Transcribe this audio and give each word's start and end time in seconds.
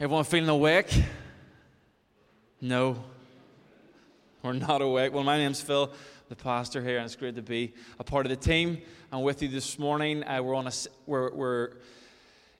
Everyone 0.00 0.24
feeling 0.24 0.48
awake? 0.48 0.92
No. 2.60 2.96
We're 4.42 4.54
not 4.54 4.82
awake. 4.82 5.12
Well, 5.12 5.22
my 5.22 5.36
name's 5.36 5.60
Phil, 5.60 5.88
the 6.28 6.34
pastor 6.34 6.82
here, 6.82 6.96
and 6.96 7.04
it's 7.04 7.14
great 7.14 7.36
to 7.36 7.42
be 7.42 7.74
a 8.00 8.02
part 8.02 8.26
of 8.26 8.30
the 8.30 8.36
team. 8.36 8.78
I'm 9.12 9.22
with 9.22 9.40
you 9.40 9.46
this 9.46 9.78
morning. 9.78 10.24
Uh, 10.24 10.42
we're, 10.42 10.56
on 10.56 10.66
a, 10.66 10.72
we're, 11.06 11.32
we're 11.32 11.70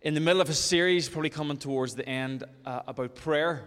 in 0.00 0.14
the 0.14 0.20
middle 0.20 0.42
of 0.42 0.48
a 0.48 0.54
series, 0.54 1.08
probably 1.08 1.28
coming 1.28 1.56
towards 1.56 1.96
the 1.96 2.08
end, 2.08 2.44
uh, 2.64 2.82
about 2.86 3.16
prayer. 3.16 3.64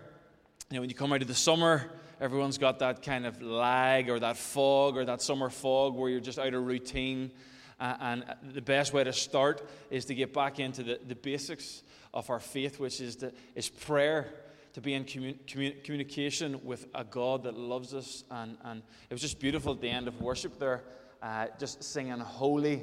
You 0.70 0.76
know, 0.76 0.82
when 0.82 0.90
you 0.90 0.96
come 0.96 1.12
out 1.12 1.22
of 1.22 1.28
the 1.28 1.36
summer, 1.36 1.92
everyone's 2.22 2.58
got 2.58 2.80
that 2.80 3.02
kind 3.02 3.26
of 3.26 3.42
lag 3.42 4.10
or 4.10 4.18
that 4.18 4.38
fog 4.38 4.96
or 4.96 5.04
that 5.04 5.22
summer 5.22 5.50
fog 5.50 5.94
where 5.94 6.10
you're 6.10 6.22
just 6.22 6.40
out 6.40 6.54
of 6.54 6.66
routine. 6.66 7.32
Uh, 7.80 7.96
and 8.00 8.26
the 8.54 8.62
best 8.62 8.92
way 8.92 9.04
to 9.04 9.14
start 9.14 9.68
is 9.92 10.06
to 10.06 10.16
get 10.16 10.34
back 10.34 10.60
into 10.60 10.84
the, 10.84 11.00
the 11.08 11.16
basics 11.16 11.84
of 12.14 12.30
our 12.30 12.40
faith, 12.40 12.80
which 12.80 13.00
is, 13.00 13.18
the, 13.18 13.32
is 13.56 13.70
prayer, 13.70 14.34
to 14.74 14.82
be 14.82 14.94
in 14.94 15.04
commun- 15.04 15.40
commun- 15.48 15.76
communication 15.84 16.60
with 16.64 16.88
a 16.96 17.04
God 17.04 17.44
that 17.44 17.56
loves 17.56 17.94
us. 17.94 18.24
And, 18.32 18.58
and 18.64 18.82
it 19.10 19.14
was 19.14 19.22
just 19.22 19.40
beautiful 19.40 19.74
at 19.74 19.82
the 19.82 19.90
end 19.90 20.08
of 20.08 20.20
worship 20.22 20.58
there, 20.60 20.84
uh, 21.22 21.48
just 21.60 21.84
singing 21.84 22.20
holy. 22.20 22.82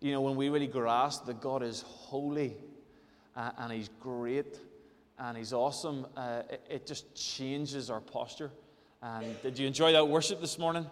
You 0.00 0.12
know, 0.12 0.20
when 0.20 0.36
we 0.36 0.48
really 0.48 0.66
grasp 0.66 1.26
that 1.26 1.40
God 1.40 1.62
is 1.62 1.82
holy 1.82 2.56
uh, 3.36 3.50
and 3.58 3.72
He's 3.72 3.90
great 4.00 4.58
and 5.18 5.38
He's 5.38 5.52
awesome, 5.52 6.06
uh, 6.16 6.42
it, 6.50 6.66
it 6.68 6.86
just 6.86 7.14
changes 7.14 7.90
our 7.90 8.00
posture. 8.00 8.50
And 9.02 9.40
did 9.42 9.58
you 9.58 9.66
enjoy 9.66 9.92
that 9.92 10.08
worship 10.08 10.40
this 10.40 10.58
morning? 10.58 10.86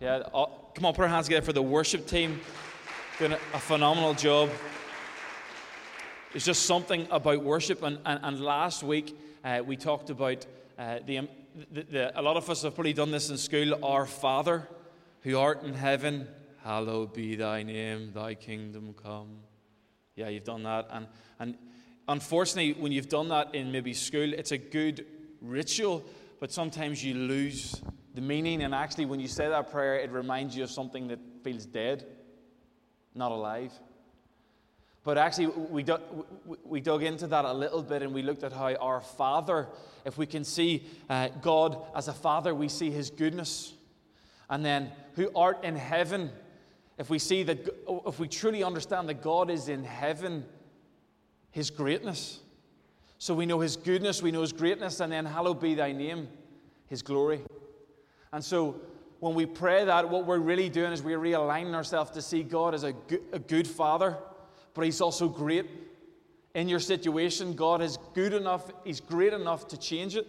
Yeah, 0.00 0.22
come 0.74 0.86
on, 0.86 0.94
put 0.94 1.02
our 1.02 1.08
hands 1.08 1.26
together 1.26 1.44
for 1.44 1.52
the 1.52 1.62
worship 1.62 2.06
team. 2.06 2.40
Doing 3.18 3.32
a 3.32 3.58
phenomenal 3.58 4.14
job. 4.14 4.50
There's 6.32 6.46
just 6.46 6.64
something 6.64 7.06
about 7.10 7.42
worship. 7.42 7.82
And, 7.82 7.98
and, 8.06 8.20
and 8.22 8.40
last 8.40 8.82
week, 8.82 9.16
uh, 9.44 9.62
we 9.64 9.76
talked 9.76 10.08
about 10.08 10.46
uh, 10.78 11.00
the, 11.06 11.28
the, 11.70 11.82
the, 11.82 12.20
a 12.20 12.22
lot 12.22 12.38
of 12.38 12.48
us 12.48 12.62
have 12.62 12.74
probably 12.74 12.94
done 12.94 13.10
this 13.10 13.28
in 13.28 13.36
school. 13.36 13.84
Our 13.84 14.06
Father, 14.06 14.66
who 15.20 15.38
art 15.38 15.62
in 15.62 15.74
heaven, 15.74 16.26
hallowed 16.64 17.12
be 17.12 17.36
thy 17.36 17.62
name, 17.62 18.12
thy 18.14 18.34
kingdom 18.34 18.94
come. 18.94 19.40
Yeah, 20.16 20.28
you've 20.28 20.44
done 20.44 20.62
that. 20.62 20.88
And, 20.90 21.06
and 21.38 21.58
unfortunately, 22.08 22.80
when 22.80 22.92
you've 22.92 23.10
done 23.10 23.28
that 23.28 23.54
in 23.54 23.72
maybe 23.72 23.92
school, 23.92 24.32
it's 24.32 24.52
a 24.52 24.58
good 24.58 25.04
ritual, 25.42 26.02
but 26.40 26.50
sometimes 26.50 27.04
you 27.04 27.14
lose 27.14 27.80
the 28.14 28.20
meaning. 28.20 28.62
And 28.62 28.74
actually, 28.74 29.06
when 29.06 29.20
you 29.20 29.28
say 29.28 29.48
that 29.48 29.70
prayer, 29.70 29.96
it 29.96 30.10
reminds 30.10 30.56
you 30.56 30.64
of 30.64 30.70
something 30.70 31.08
that 31.08 31.18
feels 31.42 31.66
dead, 31.66 32.04
not 33.14 33.32
alive. 33.32 33.72
But 35.04 35.18
actually, 35.18 35.46
we 35.46 35.82
dug, 35.82 36.00
we 36.64 36.80
dug 36.80 37.02
into 37.02 37.26
that 37.28 37.44
a 37.44 37.52
little 37.52 37.82
bit 37.82 38.02
and 38.02 38.14
we 38.14 38.22
looked 38.22 38.44
at 38.44 38.52
how 38.52 38.72
our 38.74 39.00
Father, 39.00 39.66
if 40.04 40.16
we 40.16 40.26
can 40.26 40.44
see 40.44 40.84
uh, 41.10 41.28
God 41.40 41.76
as 41.94 42.06
a 42.06 42.12
Father, 42.12 42.54
we 42.54 42.68
see 42.68 42.90
His 42.90 43.10
goodness. 43.10 43.72
And 44.48 44.64
then, 44.64 44.92
who 45.16 45.30
art 45.34 45.64
in 45.64 45.74
heaven, 45.74 46.30
if 46.98 47.10
we 47.10 47.18
see 47.18 47.42
that, 47.42 47.68
if 48.06 48.20
we 48.20 48.28
truly 48.28 48.62
understand 48.62 49.08
that 49.08 49.22
God 49.22 49.50
is 49.50 49.68
in 49.68 49.82
heaven, 49.82 50.44
His 51.50 51.70
greatness. 51.70 52.38
So 53.18 53.34
we 53.34 53.46
know 53.46 53.58
His 53.58 53.76
goodness, 53.76 54.22
we 54.22 54.30
know 54.30 54.42
His 54.42 54.52
greatness, 54.52 55.00
and 55.00 55.12
then, 55.12 55.24
hallowed 55.26 55.60
be 55.60 55.74
thy 55.74 55.92
name, 55.92 56.28
His 56.86 57.02
glory. 57.02 57.40
And 58.32 58.44
so, 58.44 58.80
when 59.20 59.34
we 59.34 59.46
pray 59.46 59.84
that, 59.84 60.08
what 60.08 60.26
we're 60.26 60.38
really 60.38 60.68
doing 60.68 60.92
is 60.92 61.02
we're 61.02 61.18
realigning 61.18 61.74
ourselves 61.74 62.10
to 62.12 62.22
see 62.22 62.42
God 62.42 62.74
as 62.74 62.82
a 62.82 62.92
good, 62.92 63.22
a 63.32 63.38
good 63.38 63.68
Father 63.68 64.16
but 64.74 64.84
He's 64.84 65.00
also 65.00 65.28
great. 65.28 65.66
In 66.54 66.68
your 66.68 66.80
situation, 66.80 67.54
God 67.54 67.80
is 67.82 67.98
good 68.14 68.32
enough, 68.32 68.70
He's 68.84 69.00
great 69.00 69.32
enough 69.32 69.68
to 69.68 69.78
change 69.78 70.16
it, 70.16 70.26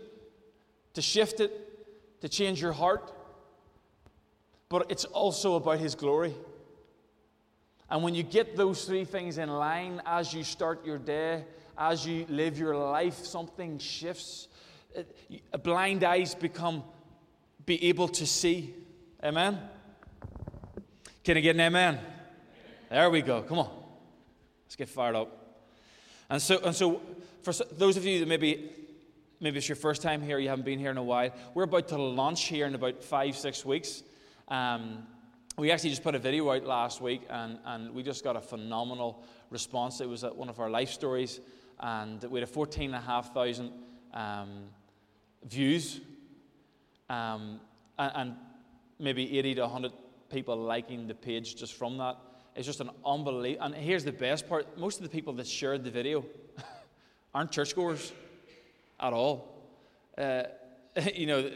to 0.93 1.01
shift 1.01 1.39
it, 1.39 2.21
to 2.21 2.29
change 2.29 2.61
your 2.61 2.71
heart. 2.71 3.11
But 4.69 4.89
it's 4.89 5.05
also 5.05 5.55
about 5.55 5.79
His 5.79 5.95
glory. 5.95 6.33
And 7.89 8.01
when 8.03 8.15
you 8.15 8.23
get 8.23 8.55
those 8.55 8.85
three 8.85 9.05
things 9.05 9.37
in 9.37 9.49
line 9.49 10.01
as 10.05 10.33
you 10.33 10.43
start 10.43 10.85
your 10.85 10.97
day, 10.97 11.43
as 11.77 12.07
you 12.07 12.25
live 12.29 12.57
your 12.57 12.75
life, 12.77 13.25
something 13.25 13.77
shifts. 13.79 14.47
Blind 15.63 16.03
eyes 16.03 16.35
become 16.35 16.83
be 17.65 17.83
able 17.85 18.07
to 18.09 18.25
see. 18.25 18.73
Amen? 19.23 19.59
Can 21.23 21.37
I 21.37 21.39
get 21.39 21.55
an 21.55 21.61
amen? 21.61 21.99
There 22.89 23.09
we 23.09 23.21
go. 23.21 23.41
Come 23.43 23.59
on. 23.59 23.69
Let's 24.65 24.75
get 24.75 24.89
fired 24.89 25.15
up. 25.15 25.61
And 26.29 26.41
so, 26.41 26.59
and 26.59 26.75
so 26.75 27.01
for 27.41 27.53
those 27.71 27.97
of 27.97 28.05
you 28.05 28.19
that 28.19 28.27
maybe, 28.27 28.71
maybe 29.39 29.57
it's 29.57 29.69
your 29.69 29.75
first 29.75 30.01
time 30.01 30.21
here, 30.21 30.39
you 30.39 30.49
haven't 30.49 30.65
been 30.65 30.79
here 30.79 30.91
in 30.91 30.97
a 30.97 31.03
while, 31.03 31.31
we're 31.53 31.63
about 31.63 31.87
to 31.89 31.97
launch 31.97 32.45
here 32.45 32.65
in 32.65 32.75
about 32.75 33.03
five, 33.03 33.37
six 33.37 33.63
weeks. 33.63 34.03
Um, 34.47 35.07
we 35.57 35.71
actually 35.71 35.91
just 35.91 36.03
put 36.03 36.15
a 36.15 36.19
video 36.19 36.51
out 36.51 36.65
last 36.65 37.01
week 37.01 37.21
and, 37.29 37.59
and 37.65 37.93
we 37.93 38.03
just 38.03 38.23
got 38.23 38.35
a 38.35 38.41
phenomenal 38.41 39.23
response. 39.49 40.01
It 40.01 40.09
was 40.09 40.23
one 40.23 40.49
of 40.49 40.59
our 40.59 40.69
life 40.69 40.89
stories, 40.89 41.39
and 41.79 42.21
we 42.23 42.39
had 42.39 42.49
a 42.49 42.51
14,500 42.51 43.71
um, 44.13 44.63
views 45.45 46.01
um, 47.09 47.59
and, 47.97 48.35
maybe 48.99 49.37
80 49.37 49.55
to 49.55 49.61
100 49.61 49.91
people 50.29 50.55
liking 50.55 51.07
the 51.07 51.15
page 51.15 51.55
just 51.55 51.73
from 51.73 51.97
that 51.97 52.17
is 52.55 52.65
just 52.65 52.79
an 52.79 52.89
unbelievable. 53.05 53.65
And 53.65 53.75
here's 53.75 54.03
the 54.03 54.11
best 54.11 54.47
part 54.47 54.77
most 54.77 54.97
of 54.97 55.03
the 55.03 55.09
people 55.09 55.33
that 55.33 55.47
shared 55.47 55.83
the 55.83 55.91
video 55.91 56.23
aren't 57.33 57.51
churchgoers 57.51 58.13
at 58.99 59.13
all. 59.13 59.63
Uh, 60.17 60.43
you 61.15 61.25
know, 61.25 61.51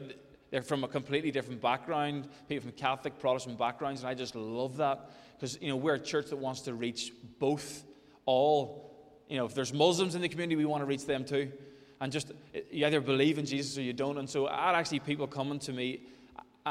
they're 0.49 0.61
from 0.61 0.83
a 0.83 0.87
completely 0.87 1.31
different 1.31 1.61
background, 1.61 2.27
people 2.47 2.69
from 2.69 2.77
Catholic, 2.77 3.19
Protestant 3.19 3.57
backgrounds, 3.57 4.01
and 4.01 4.09
I 4.09 4.13
just 4.13 4.35
love 4.35 4.77
that 4.77 5.11
because, 5.35 5.61
you 5.61 5.67
know, 5.67 5.75
we're 5.75 5.95
a 5.95 5.99
church 5.99 6.27
that 6.29 6.37
wants 6.37 6.61
to 6.61 6.73
reach 6.73 7.11
both, 7.39 7.83
all. 8.25 8.83
You 9.29 9.37
know, 9.37 9.45
if 9.45 9.53
there's 9.53 9.73
Muslims 9.73 10.15
in 10.15 10.21
the 10.21 10.29
community, 10.29 10.55
we 10.55 10.65
want 10.65 10.81
to 10.81 10.85
reach 10.85 11.05
them 11.05 11.25
too. 11.25 11.51
And 11.99 12.11
just, 12.11 12.31
you 12.71 12.85
either 12.85 13.01
believe 13.01 13.39
in 13.39 13.45
Jesus 13.45 13.77
or 13.77 13.81
you 13.81 13.93
don't. 13.93 14.17
And 14.17 14.29
so 14.29 14.47
I 14.47 14.67
had 14.67 14.75
actually 14.75 14.99
people 14.99 15.27
coming 15.27 15.59
to 15.59 15.73
me, 15.73 16.01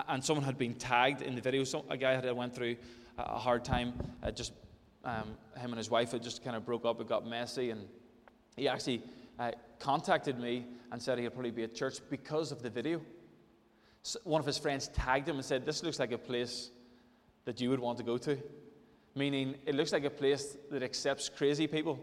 and 0.09 0.23
someone 0.23 0.45
had 0.45 0.59
been 0.59 0.75
tagged 0.75 1.23
in 1.23 1.35
the 1.35 1.41
video. 1.41 1.65
So 1.65 1.85
a 1.89 1.97
guy 1.97 2.15
had 2.15 2.31
went 2.33 2.55
through 2.55 2.77
a 3.19 3.39
hard 3.39 3.65
time. 3.65 3.95
Uh, 4.23 4.31
just 4.31 4.53
um, 5.05 5.37
him 5.57 5.71
and 5.71 5.79
his 5.79 5.91
wife 5.91 6.13
had 6.13 6.23
just 6.23 6.45
kind 6.45 6.57
of 6.57 6.65
broke 6.65 6.85
up. 6.85 7.01
It 7.01 7.09
got 7.09 7.27
messy, 7.27 7.71
and 7.71 7.89
he 8.57 8.69
actually 8.69 9.03
uh, 9.39 9.53
contacted 9.79 10.39
me 10.39 10.67
and 10.93 11.03
said 11.03 11.19
he'd 11.19 11.31
probably 11.31 11.51
be 11.51 11.65
at 11.65 11.75
church 11.75 11.99
because 12.11 12.53
of 12.53 12.63
the 12.63 12.71
video. 12.71 13.01
So 14.03 14.21
one 14.25 14.41
of 14.41 14.47
his 14.47 14.59
friends 14.59 14.89
tagged 14.89 15.29
him 15.29 15.37
and 15.37 15.45
said, 15.45 15.67
"This 15.67 15.83
looks 15.83 15.99
like 15.99 16.13
a 16.13 16.19
place 16.19 16.71
that 17.45 17.61
you 17.61 17.71
would 17.71 17.81
want 17.81 17.99
to 17.99 18.05
go 18.05 18.19
to." 18.19 18.39
Meaning, 19.15 19.57
it 19.65 19.75
looks 19.75 19.93
like 19.93 20.05
a 20.05 20.11
place 20.11 20.57
that 20.71 20.83
accepts 20.83 21.29
crazy 21.29 21.67
people. 21.67 21.99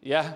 Yeah, 0.00 0.32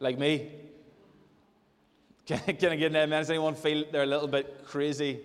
like 0.00 0.18
me. 0.18 0.50
Can, 2.26 2.40
can 2.56 2.72
I 2.72 2.76
get 2.76 2.90
an 2.90 2.96
amen? 2.96 3.20
Does 3.20 3.30
anyone 3.30 3.54
feel 3.54 3.84
they're 3.92 4.02
a 4.02 4.06
little 4.06 4.26
bit 4.26 4.64
crazy? 4.66 5.20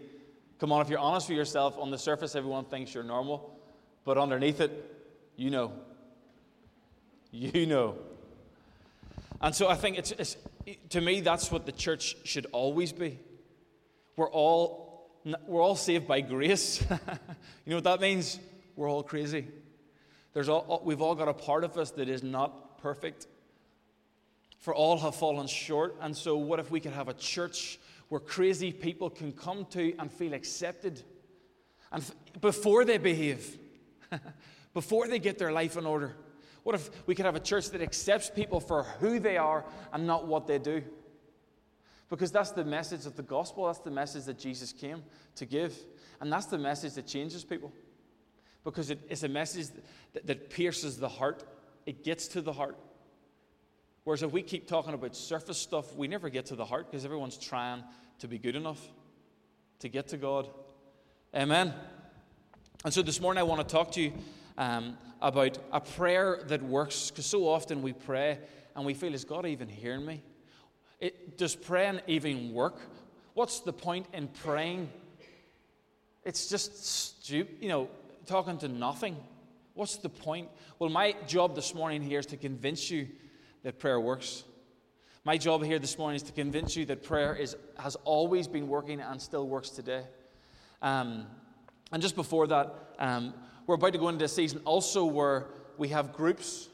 Come 0.59 0.71
on, 0.71 0.81
if 0.81 0.89
you're 0.89 0.99
honest 0.99 1.29
with 1.29 1.37
yourself, 1.37 1.79
on 1.79 1.89
the 1.89 1.97
surface, 1.97 2.35
everyone 2.35 2.65
thinks 2.65 2.93
you're 2.93 3.03
normal, 3.03 3.57
but 4.05 4.19
underneath 4.19 4.61
it, 4.61 4.71
you 5.35 5.49
know. 5.49 5.71
You 7.31 7.65
know. 7.65 7.95
And 9.41 9.55
so 9.55 9.67
I 9.67 9.73
think 9.73 9.97
it's, 9.97 10.11
it's 10.11 10.37
to 10.89 11.01
me, 11.01 11.21
that's 11.21 11.51
what 11.51 11.65
the 11.65 11.71
church 11.71 12.15
should 12.23 12.45
always 12.51 12.93
be. 12.93 13.17
We're 14.15 14.29
all, 14.29 15.09
we're 15.47 15.63
all 15.63 15.75
saved 15.75 16.07
by 16.07 16.21
grace. 16.21 16.81
you 17.65 17.69
know 17.71 17.77
what 17.77 17.85
that 17.85 18.01
means? 18.01 18.39
We're 18.75 18.89
all 18.89 19.01
crazy. 19.01 19.47
There's 20.33 20.49
all, 20.49 20.81
we've 20.85 21.01
all 21.01 21.15
got 21.15 21.27
a 21.27 21.33
part 21.33 21.63
of 21.63 21.77
us 21.77 21.91
that 21.91 22.07
is 22.07 22.21
not 22.21 22.77
perfect. 22.81 23.27
For 24.61 24.73
all 24.73 24.97
have 24.97 25.15
fallen 25.15 25.47
short. 25.47 25.97
And 26.01 26.15
so, 26.15 26.37
what 26.37 26.59
if 26.59 26.71
we 26.71 26.79
could 26.79 26.93
have 26.93 27.09
a 27.09 27.13
church 27.13 27.77
where 28.11 28.19
crazy 28.19 28.73
people 28.73 29.09
can 29.09 29.31
come 29.31 29.63
to 29.67 29.95
and 29.97 30.11
feel 30.11 30.33
accepted. 30.33 31.01
And 31.93 32.03
f- 32.03 32.41
before 32.41 32.83
they 32.83 32.97
behave, 32.97 33.57
before 34.73 35.07
they 35.07 35.17
get 35.17 35.37
their 35.37 35.53
life 35.53 35.77
in 35.77 35.85
order, 35.85 36.17
what 36.63 36.75
if 36.75 37.07
we 37.07 37.15
could 37.15 37.23
have 37.23 37.37
a 37.37 37.39
church 37.39 37.69
that 37.69 37.81
accepts 37.81 38.29
people 38.29 38.59
for 38.59 38.83
who 38.83 39.17
they 39.21 39.37
are 39.37 39.63
and 39.93 40.05
not 40.05 40.27
what 40.27 40.45
they 40.45 40.59
do? 40.59 40.83
Because 42.09 42.33
that's 42.33 42.51
the 42.51 42.65
message 42.65 43.05
of 43.05 43.15
the 43.15 43.23
gospel. 43.23 43.67
That's 43.67 43.79
the 43.79 43.91
message 43.91 44.25
that 44.25 44.37
Jesus 44.37 44.73
came 44.73 45.03
to 45.35 45.45
give. 45.45 45.73
And 46.19 46.29
that's 46.29 46.47
the 46.47 46.57
message 46.57 46.95
that 46.95 47.07
changes 47.07 47.45
people. 47.45 47.71
Because 48.65 48.89
it, 48.89 48.99
it's 49.07 49.23
a 49.23 49.29
message 49.29 49.67
that, 50.11 50.27
that 50.27 50.49
pierces 50.49 50.97
the 50.97 51.07
heart, 51.07 51.45
it 51.85 52.03
gets 52.03 52.27
to 52.27 52.41
the 52.41 52.51
heart. 52.51 52.77
Whereas 54.03 54.23
if 54.23 54.31
we 54.31 54.41
keep 54.41 54.67
talking 54.67 54.93
about 54.93 55.15
surface 55.15 55.57
stuff, 55.57 55.95
we 55.95 56.07
never 56.07 56.29
get 56.29 56.47
to 56.47 56.55
the 56.55 56.65
heart 56.65 56.89
because 56.89 57.05
everyone's 57.05 57.37
trying 57.37 57.83
to 58.19 58.27
be 58.27 58.39
good 58.39 58.55
enough 58.55 58.79
to 59.79 59.89
get 59.89 60.07
to 60.09 60.17
God. 60.17 60.49
Amen. 61.35 61.73
And 62.83 62.93
so 62.93 63.03
this 63.03 63.21
morning 63.21 63.39
I 63.39 63.43
want 63.43 63.67
to 63.67 63.71
talk 63.71 63.91
to 63.93 64.01
you 64.01 64.13
um, 64.57 64.97
about 65.21 65.59
a 65.71 65.79
prayer 65.79 66.43
that 66.47 66.63
works, 66.63 67.11
because 67.11 67.27
so 67.27 67.47
often 67.47 67.83
we 67.83 67.93
pray 67.93 68.39
and 68.75 68.85
we 68.85 68.95
feel, 68.95 69.13
is 69.13 69.23
God 69.23 69.45
even 69.45 69.67
hearing 69.67 70.05
me? 70.05 70.23
It, 70.99 71.37
does 71.37 71.55
praying 71.55 72.01
even 72.07 72.53
work? 72.53 72.79
What's 73.33 73.59
the 73.59 73.73
point 73.73 74.07
in 74.13 74.27
praying? 74.27 74.89
It's 76.23 76.49
just 76.49 76.85
stupid, 76.85 77.57
you 77.61 77.69
know, 77.69 77.87
talking 78.25 78.57
to 78.59 78.67
nothing. 78.67 79.15
What's 79.73 79.97
the 79.97 80.09
point? 80.09 80.49
Well, 80.79 80.89
my 80.89 81.15
job 81.27 81.55
this 81.55 81.73
morning 81.73 82.01
here 82.01 82.19
is 82.19 82.25
to 82.27 82.37
convince 82.37 82.89
you 82.89 83.07
that 83.63 83.79
prayer 83.79 83.99
works. 83.99 84.43
My 85.23 85.37
job 85.37 85.63
here 85.63 85.77
this 85.77 85.97
morning 85.97 86.15
is 86.15 86.23
to 86.23 86.31
convince 86.31 86.75
you 86.75 86.85
that 86.85 87.03
prayer 87.03 87.35
is, 87.35 87.55
has 87.77 87.95
always 88.05 88.47
been 88.47 88.67
working 88.67 88.99
and 88.99 89.21
still 89.21 89.47
works 89.47 89.69
today. 89.69 90.03
Um, 90.81 91.27
and 91.91 92.01
just 92.01 92.15
before 92.15 92.47
that, 92.47 92.73
um, 92.97 93.33
we're 93.67 93.75
about 93.75 93.93
to 93.93 93.99
go 93.99 94.09
into 94.09 94.25
a 94.25 94.27
season 94.27 94.61
also 94.65 95.05
where 95.05 95.47
we 95.77 95.89
have 95.89 96.11
groups. 96.11 96.69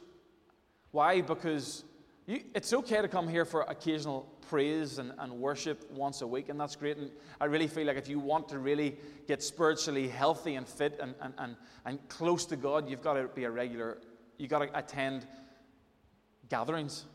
Why? 0.91 1.19
Because 1.21 1.83
you, 2.25 2.41
it's 2.55 2.71
okay 2.71 3.01
to 3.01 3.09
come 3.09 3.27
here 3.27 3.43
for 3.43 3.63
occasional 3.63 4.21
praise 4.49 4.97
and, 4.97 5.11
and 5.19 5.33
worship 5.33 5.91
once 5.91 6.21
a 6.21 6.27
week, 6.27 6.47
and 6.47 6.57
that's 6.57 6.77
great. 6.77 6.95
And 6.95 7.11
I 7.41 7.45
really 7.45 7.67
feel 7.67 7.85
like 7.85 7.97
if 7.97 8.07
you 8.07 8.19
want 8.19 8.47
to 8.49 8.59
really 8.59 8.95
get 9.27 9.43
spiritually 9.43 10.07
healthy 10.07 10.55
and 10.55 10.65
fit 10.65 10.99
and, 11.01 11.15
and, 11.21 11.33
and, 11.37 11.55
and 11.85 12.07
close 12.07 12.45
to 12.45 12.55
God, 12.55 12.89
you've 12.89 13.01
got 13.01 13.15
to 13.15 13.27
be 13.27 13.43
a 13.43 13.51
regular, 13.51 13.97
you've 14.37 14.49
got 14.49 14.59
to 14.59 14.77
attend 14.77 15.27
gatherings. 16.49 17.05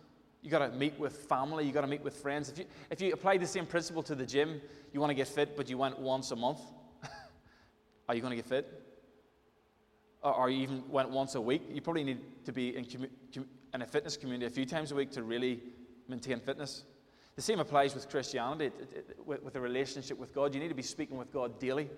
You've 0.43 0.51
got 0.51 0.71
to 0.71 0.77
meet 0.77 0.99
with 0.99 1.17
family, 1.29 1.65
you've 1.65 1.75
got 1.75 1.83
to 1.83 1.87
meet 1.87 2.03
with 2.03 2.17
friends. 2.17 2.49
If 2.49 2.59
you, 2.59 2.65
if 2.91 3.01
you 3.01 3.13
apply 3.13 3.37
the 3.37 3.47
same 3.47 3.65
principle 3.65 4.03
to 4.03 4.15
the 4.15 4.27
gym, 4.27 4.61
you 4.93 5.01
want 5.01 5.11
to 5.11 5.15
get 5.15 5.29
fit, 5.29 5.57
but 5.57 5.69
you 5.71 5.79
went 5.79 5.99
once 5.99 6.33
a 6.33 6.37
month, 6.37 6.61
are 8.09 8.15
you 8.15 8.21
going 8.21 8.33
to 8.33 8.37
get 8.37 8.47
fit? 8.47 8.83
Or 10.23 10.51
you 10.51 10.63
even 10.63 10.83
went 10.89 11.11
once 11.11 11.37
a 11.37 11.41
week, 11.41 11.63
you 11.71 11.81
probably 11.81 12.05
need 12.05 12.21
to 12.45 12.53
be 12.53 12.77
in, 12.77 12.85
commu- 12.85 13.45
in 13.75 13.83
a 13.83 13.87
fitness 13.87 14.17
community 14.17 14.47
a 14.47 14.51
few 14.51 14.67
times 14.67 14.93
a 14.93 14.95
week 14.95 15.11
to 15.13 15.23
really 15.23 15.61
maintain 16.09 16.41
fitness. 16.41 16.85
The 17.37 17.43
same 17.43 17.61
applies 17.61 17.95
with 17.95 18.09
Christianity, 18.09 18.67
it, 18.67 18.75
it, 18.81 19.07
it, 19.11 19.27
with, 19.27 19.43
with 19.43 19.57
a 19.57 19.61
relationship 19.61 20.19
with 20.19 20.35
God. 20.35 20.55
You 20.55 20.61
need 20.61 20.69
to 20.69 20.75
be 20.75 20.83
speaking 20.83 21.17
with 21.17 21.33
God 21.33 21.59
daily. 21.59 21.85
You 21.85 21.91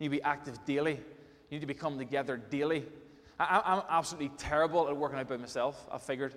need 0.00 0.06
to 0.06 0.16
be 0.16 0.22
active 0.22 0.64
daily. 0.64 0.94
You 0.94 1.56
need 1.56 1.60
to 1.60 1.66
be 1.66 1.74
coming 1.74 1.98
together 1.98 2.36
daily. 2.36 2.84
I, 3.40 3.62
I'm 3.64 3.82
absolutely 3.88 4.30
terrible 4.36 4.86
at 4.88 4.96
working 4.96 5.18
out 5.18 5.28
by 5.28 5.38
myself, 5.38 5.88
I've 5.90 6.02
figured. 6.02 6.34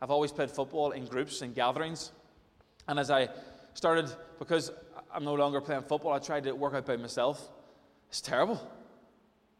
I've 0.00 0.10
always 0.10 0.32
played 0.32 0.50
football 0.50 0.90
in 0.90 1.06
groups 1.06 1.40
and 1.40 1.54
gatherings. 1.54 2.10
And 2.88 2.98
as 2.98 3.12
I 3.12 3.28
started, 3.74 4.10
because 4.40 4.72
I'm 5.14 5.24
no 5.24 5.34
longer 5.34 5.60
playing 5.60 5.82
football, 5.82 6.12
I 6.12 6.18
tried 6.18 6.44
to 6.44 6.52
work 6.52 6.74
out 6.74 6.84
by 6.84 6.96
myself. 6.96 7.48
It's 8.08 8.20
terrible. 8.20 8.60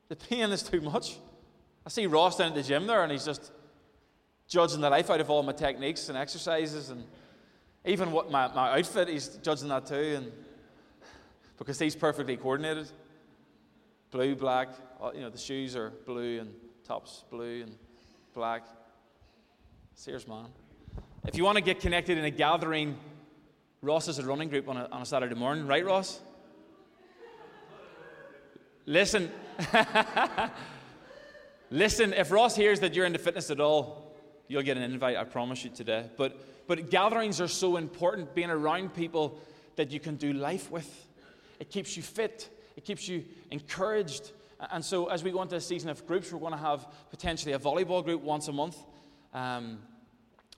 The 0.08 0.16
pain 0.16 0.50
is 0.50 0.64
too 0.64 0.80
much. 0.80 1.18
I 1.86 1.88
see 1.88 2.06
Ross 2.06 2.38
down 2.38 2.48
at 2.48 2.54
the 2.56 2.62
gym 2.64 2.88
there, 2.88 3.04
and 3.04 3.12
he's 3.12 3.24
just 3.24 3.52
judging 4.48 4.80
the 4.80 4.90
life 4.90 5.08
out 5.08 5.20
of 5.20 5.30
all 5.30 5.44
my 5.44 5.52
techniques 5.52 6.08
and 6.08 6.18
exercises, 6.18 6.90
and 6.90 7.04
even 7.84 8.10
what 8.10 8.28
my, 8.28 8.52
my 8.52 8.76
outfit, 8.76 9.08
he's 9.08 9.28
judging 9.28 9.68
that 9.68 9.86
too, 9.86 10.14
and 10.16 10.32
because 11.58 11.78
he's 11.78 11.94
perfectly 11.94 12.36
coordinated. 12.36 12.88
Blue, 14.10 14.34
black, 14.34 14.68
you 15.14 15.20
know, 15.20 15.30
the 15.30 15.38
shoes 15.38 15.76
are 15.76 15.90
blue 16.04 16.40
and 16.40 16.52
tops 16.84 17.24
blue 17.30 17.62
and 17.62 17.76
black. 18.34 18.64
Serious 19.94 20.26
man. 20.26 20.46
If 21.26 21.36
you 21.36 21.44
want 21.44 21.56
to 21.56 21.62
get 21.62 21.80
connected 21.80 22.18
in 22.18 22.24
a 22.24 22.30
gathering, 22.30 22.96
Ross 23.80 24.08
is 24.08 24.18
a 24.18 24.24
running 24.24 24.48
group 24.48 24.68
on 24.68 24.76
a, 24.76 24.88
on 24.90 25.02
a 25.02 25.06
Saturday 25.06 25.34
morning, 25.34 25.66
right, 25.66 25.84
Ross? 25.84 26.20
Listen, 28.86 29.30
listen, 31.70 32.12
if 32.14 32.32
Ross 32.32 32.56
hears 32.56 32.80
that 32.80 32.94
you're 32.94 33.06
into 33.06 33.20
fitness 33.20 33.50
at 33.50 33.60
all, 33.60 34.12
you'll 34.48 34.62
get 34.62 34.76
an 34.76 34.82
invite, 34.82 35.16
I 35.16 35.24
promise 35.24 35.62
you 35.62 35.70
today. 35.70 36.10
But, 36.16 36.38
but 36.66 36.90
gatherings 36.90 37.40
are 37.40 37.48
so 37.48 37.76
important, 37.76 38.34
being 38.34 38.50
around 38.50 38.94
people 38.94 39.38
that 39.76 39.92
you 39.92 40.00
can 40.00 40.16
do 40.16 40.32
life 40.32 40.70
with. 40.70 41.06
It 41.60 41.70
keeps 41.70 41.96
you 41.96 42.02
fit, 42.02 42.48
it 42.76 42.84
keeps 42.84 43.06
you 43.08 43.24
encouraged. 43.52 44.32
And 44.70 44.84
so, 44.84 45.06
as 45.06 45.24
we 45.24 45.32
go 45.32 45.42
into 45.42 45.56
a 45.56 45.60
season 45.60 45.90
of 45.90 46.06
groups, 46.06 46.32
we're 46.32 46.38
going 46.38 46.52
to 46.52 46.58
have 46.58 46.86
potentially 47.10 47.52
a 47.52 47.58
volleyball 47.58 48.04
group 48.04 48.22
once 48.22 48.46
a 48.48 48.52
month, 48.52 48.76
um, 49.34 49.80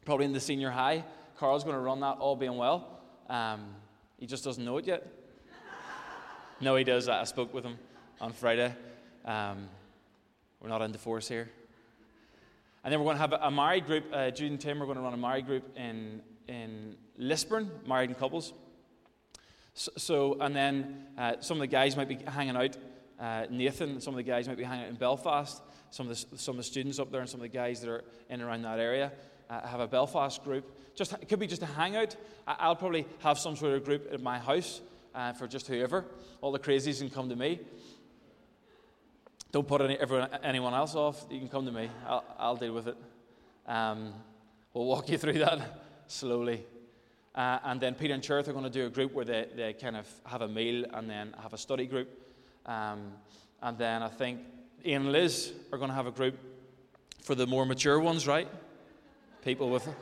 probably 0.05 0.27
in 0.27 0.33
the 0.33 0.41
senior 0.41 0.71
high. 0.71 1.05
Carl's 1.39 1.65
going 1.65 1.77
to 1.77 1.81
run 1.81 2.01
that, 2.01 2.19
all 2.19 2.37
being 2.37 2.56
well. 2.56 3.01
Um, 3.31 3.67
he 4.19 4.27
just 4.27 4.45
doesn't 4.45 4.65
know 4.65 4.77
it 4.77 4.87
yet. 4.87 5.06
no, 6.61 6.77
he 6.77 6.85
does. 6.85 7.09
I 7.09 7.25
spoke 7.25 7.55
with 7.55 7.65
him 7.65 7.79
on 8.21 8.33
Friday. 8.33 8.75
Um, 9.25 9.69
we're 10.61 10.69
not 10.69 10.83
into 10.83 10.99
force 10.99 11.27
here. 11.27 11.50
And 12.85 12.93
then 12.93 13.00
we're 13.00 13.07
going 13.07 13.17
to 13.17 13.21
have 13.21 13.33
a 13.33 13.50
married 13.50 13.87
group. 13.87 14.05
Uh, 14.12 14.31
Jude 14.31 14.50
and 14.50 14.61
Tim 14.61 14.83
are 14.83 14.85
going 14.85 14.99
to 14.99 15.03
run 15.03 15.15
a 15.15 15.19
married 15.19 15.47
group 15.47 15.65
in, 15.77 16.21
in 16.47 16.97
Lisburn, 17.17 17.71
married 17.87 18.11
in 18.11 18.17
couples. 18.17 18.53
So, 19.73 19.91
so 19.97 20.37
and 20.41 20.55
then 20.55 21.07
uh, 21.17 21.37
some 21.41 21.57
of 21.57 21.62
the 21.62 21.67
guys 21.69 21.97
might 21.97 22.09
be 22.09 22.19
hanging 22.27 22.57
out. 22.57 22.77
Uh, 23.19 23.46
Nathan, 23.50 24.00
some 24.00 24.14
of 24.14 24.16
the 24.16 24.22
guys 24.22 24.49
might 24.49 24.56
be 24.56 24.64
hanging 24.64 24.84
out 24.84 24.90
in 24.90 24.96
Belfast. 24.96 25.62
Some 25.90 26.11
of 26.11 26.31
the, 26.31 26.38
some 26.38 26.55
of 26.55 26.56
the 26.58 26.64
students 26.64 26.99
up 26.99 27.11
there 27.12 27.20
and 27.20 27.31
some 27.31 27.40
of 27.40 27.43
the 27.43 27.56
guys 27.56 27.81
that 27.81 27.88
are 27.88 28.05
in 28.28 28.40
and 28.40 28.43
around 28.43 28.62
that 28.62 28.81
area 28.81 29.12
uh, 29.49 29.66
have 29.66 29.81
a 29.81 29.87
Belfast 29.87 30.43
group. 30.43 30.64
Just 30.94 31.12
it 31.12 31.28
could 31.28 31.38
be 31.38 31.46
just 31.46 31.62
a 31.62 31.66
hangout. 31.66 32.16
I'll 32.46 32.76
probably 32.76 33.06
have 33.20 33.38
some 33.38 33.56
sort 33.56 33.75
of 33.75 33.84
group 33.84 34.12
at 34.12 34.20
my 34.20 34.38
house 34.38 34.81
uh, 35.14 35.32
for 35.32 35.46
just 35.46 35.66
whoever. 35.66 36.05
All 36.40 36.52
the 36.52 36.58
crazies 36.58 36.99
can 36.99 37.11
come 37.11 37.28
to 37.28 37.37
me. 37.37 37.61
Don't 39.52 39.69
put 39.69 39.81
any, 39.82 39.96
everyone, 39.96 40.28
anyone 40.43 40.75
else 40.75 40.96
off. 40.96 41.25
You 41.31 41.38
can 41.38 41.49
come 41.49 41.64
to 41.66 41.72
me. 41.72 41.88
I'll, 42.06 42.25
I'll 42.38 42.56
deal 42.56 42.72
with 42.72 42.88
it. 42.88 42.96
Um, 43.66 44.12
we'll 44.72 44.87
walk 44.87 45.08
you 45.08 45.19
through 45.19 45.32
that 45.38 45.81
slowly. 46.08 46.64
Uh, 47.34 47.58
and 47.64 47.81
then 47.81 47.94
Peter 47.94 48.14
and 48.14 48.22
Cherith 48.22 48.49
are 48.49 48.52
going 48.52 48.64
to 48.64 48.70
do 48.70 48.87
a 48.87 48.90
group 48.90 49.12
where 49.12 49.25
they, 49.25 49.46
they 49.55 49.72
kind 49.72 49.96
of 49.96 50.08
have 50.25 50.43
a 50.43 50.49
meal 50.49 50.84
and 50.93 51.08
then 51.08 51.34
have 51.40 51.52
a 51.52 51.58
study 51.58 51.87
group. 51.87 52.08
Um, 52.66 53.12
and 53.62 53.78
then 53.78 54.02
I 54.02 54.08
think 54.08 54.40
Ian 54.84 55.02
and 55.02 55.12
Liz 55.12 55.52
are 55.72 55.78
going 55.78 55.90
to 55.90 55.94
have 55.94 56.06
a 56.06 56.11
group 56.11 56.38
for 57.22 57.34
the 57.34 57.46
more 57.46 57.64
mature 57.64 57.99
ones, 57.99 58.26
right? 58.26 58.49
People 59.43 59.70
with. 59.70 59.88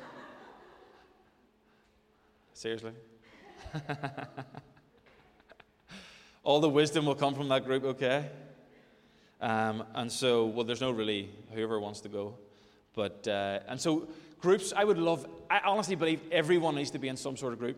Seriously? 2.54 2.92
All 6.44 6.60
the 6.60 6.68
wisdom 6.68 7.06
will 7.06 7.14
come 7.14 7.34
from 7.34 7.48
that 7.48 7.64
group, 7.64 7.84
okay? 7.84 8.28
Um, 9.40 9.84
and 9.94 10.10
so, 10.10 10.46
well, 10.46 10.64
there's 10.64 10.80
no 10.80 10.90
really 10.90 11.30
whoever 11.52 11.80
wants 11.80 12.00
to 12.00 12.08
go. 12.08 12.34
But, 12.94 13.26
uh, 13.26 13.60
and 13.68 13.80
so 13.80 14.08
groups, 14.40 14.72
I 14.76 14.84
would 14.84 14.98
love, 14.98 15.26
I 15.50 15.60
honestly 15.64 15.94
believe 15.94 16.20
everyone 16.30 16.74
needs 16.74 16.90
to 16.90 16.98
be 16.98 17.08
in 17.08 17.16
some 17.16 17.36
sort 17.36 17.52
of 17.52 17.58
group 17.58 17.76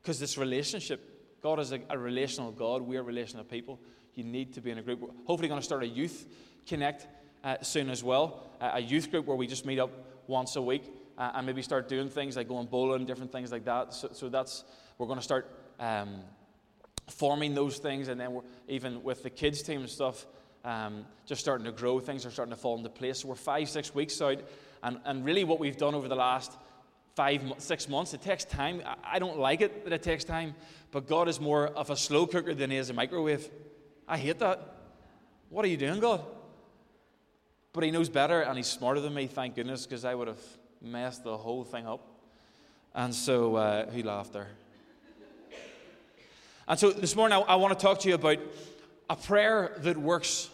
because 0.00 0.18
this 0.18 0.36
relationship, 0.36 1.11
God 1.42 1.58
is 1.58 1.72
a, 1.72 1.80
a, 1.90 1.98
relational 1.98 2.52
God. 2.52 2.82
We 2.82 2.96
are 2.96 3.02
relational 3.02 3.44
people. 3.44 3.80
You 4.14 4.22
need 4.22 4.54
to 4.54 4.60
be 4.60 4.70
in 4.70 4.78
a 4.78 4.82
group. 4.82 5.00
We're 5.00 5.08
hopefully, 5.24 5.48
going 5.48 5.60
to 5.60 5.64
start 5.64 5.82
a 5.82 5.88
youth 5.88 6.26
connect 6.66 7.08
uh, 7.42 7.56
soon 7.62 7.90
as 7.90 8.04
well, 8.04 8.44
uh, 8.60 8.72
a 8.74 8.80
youth 8.80 9.10
group 9.10 9.26
where 9.26 9.36
we 9.36 9.48
just 9.48 9.66
meet 9.66 9.80
up 9.80 9.90
once 10.28 10.54
a 10.54 10.62
week 10.62 10.84
uh, 11.18 11.32
and 11.34 11.44
maybe 11.44 11.60
start 11.60 11.88
doing 11.88 12.08
things 12.08 12.36
like 12.36 12.46
going 12.46 12.66
bowling, 12.68 13.04
different 13.04 13.32
things 13.32 13.50
like 13.50 13.64
that. 13.64 13.92
So, 13.92 14.10
so 14.12 14.28
that's, 14.28 14.62
we're 14.98 15.06
going 15.06 15.18
to 15.18 15.24
start 15.24 15.50
um, 15.80 16.20
forming 17.08 17.54
those 17.54 17.78
things. 17.78 18.06
And 18.06 18.20
then 18.20 18.40
even 18.68 19.02
with 19.02 19.24
the 19.24 19.30
kids' 19.30 19.62
team 19.62 19.80
and 19.80 19.90
stuff, 19.90 20.26
um, 20.64 21.04
just 21.26 21.40
starting 21.40 21.64
to 21.64 21.72
grow. 21.72 21.98
Things 21.98 22.24
are 22.24 22.30
starting 22.30 22.54
to 22.54 22.60
fall 22.60 22.76
into 22.76 22.88
place. 22.88 23.20
So 23.20 23.28
we're 23.28 23.34
five, 23.34 23.68
six 23.68 23.92
weeks 23.92 24.22
out. 24.22 24.38
And, 24.84 24.98
and 25.04 25.24
really, 25.24 25.42
what 25.42 25.58
we've 25.58 25.76
done 25.76 25.96
over 25.96 26.06
the 26.06 26.14
last 26.14 26.52
five, 27.14 27.42
six 27.58 27.88
months, 27.88 28.14
it 28.14 28.22
takes 28.22 28.44
time. 28.44 28.82
I 29.04 29.18
don't 29.18 29.38
like 29.38 29.60
it 29.60 29.84
that 29.84 29.92
it 29.92 30.02
takes 30.02 30.24
time, 30.24 30.54
but 30.90 31.06
God 31.06 31.28
is 31.28 31.40
more 31.40 31.68
of 31.68 31.90
a 31.90 31.96
slow 31.96 32.26
cooker 32.26 32.54
than 32.54 32.70
He 32.70 32.76
is 32.76 32.90
a 32.90 32.94
microwave. 32.94 33.48
I 34.08 34.18
hate 34.18 34.38
that. 34.38 34.76
What 35.50 35.64
are 35.64 35.68
you 35.68 35.76
doing, 35.76 36.00
God? 36.00 36.24
But 37.72 37.84
He 37.84 37.90
knows 37.90 38.08
better 38.08 38.42
and 38.42 38.56
He's 38.56 38.66
smarter 38.66 39.00
than 39.00 39.14
me, 39.14 39.26
thank 39.26 39.54
goodness, 39.54 39.86
because 39.86 40.04
I 40.04 40.14
would 40.14 40.28
have 40.28 40.42
messed 40.80 41.24
the 41.24 41.36
whole 41.36 41.64
thing 41.64 41.86
up. 41.86 42.00
And 42.94 43.14
so, 43.14 43.56
uh, 43.56 43.90
who 43.90 44.02
laughed 44.02 44.32
there? 44.32 44.48
And 46.68 46.78
so 46.78 46.90
this 46.90 47.16
morning, 47.16 47.38
I, 47.38 47.52
I 47.52 47.54
want 47.56 47.78
to 47.78 47.82
talk 47.82 47.98
to 48.00 48.08
you 48.08 48.14
about 48.14 48.38
a 49.10 49.16
prayer 49.16 49.74
that 49.78 49.96
works. 49.96 50.48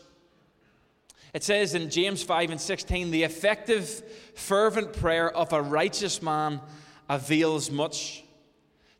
It 1.34 1.44
says 1.44 1.74
in 1.74 1.90
James 1.90 2.22
5 2.22 2.50
and 2.50 2.60
16, 2.60 3.10
the 3.10 3.22
effective, 3.22 4.02
fervent 4.34 4.94
prayer 4.94 5.30
of 5.30 5.52
a 5.52 5.60
righteous 5.60 6.22
man 6.22 6.60
avails 7.08 7.70
much. 7.70 8.24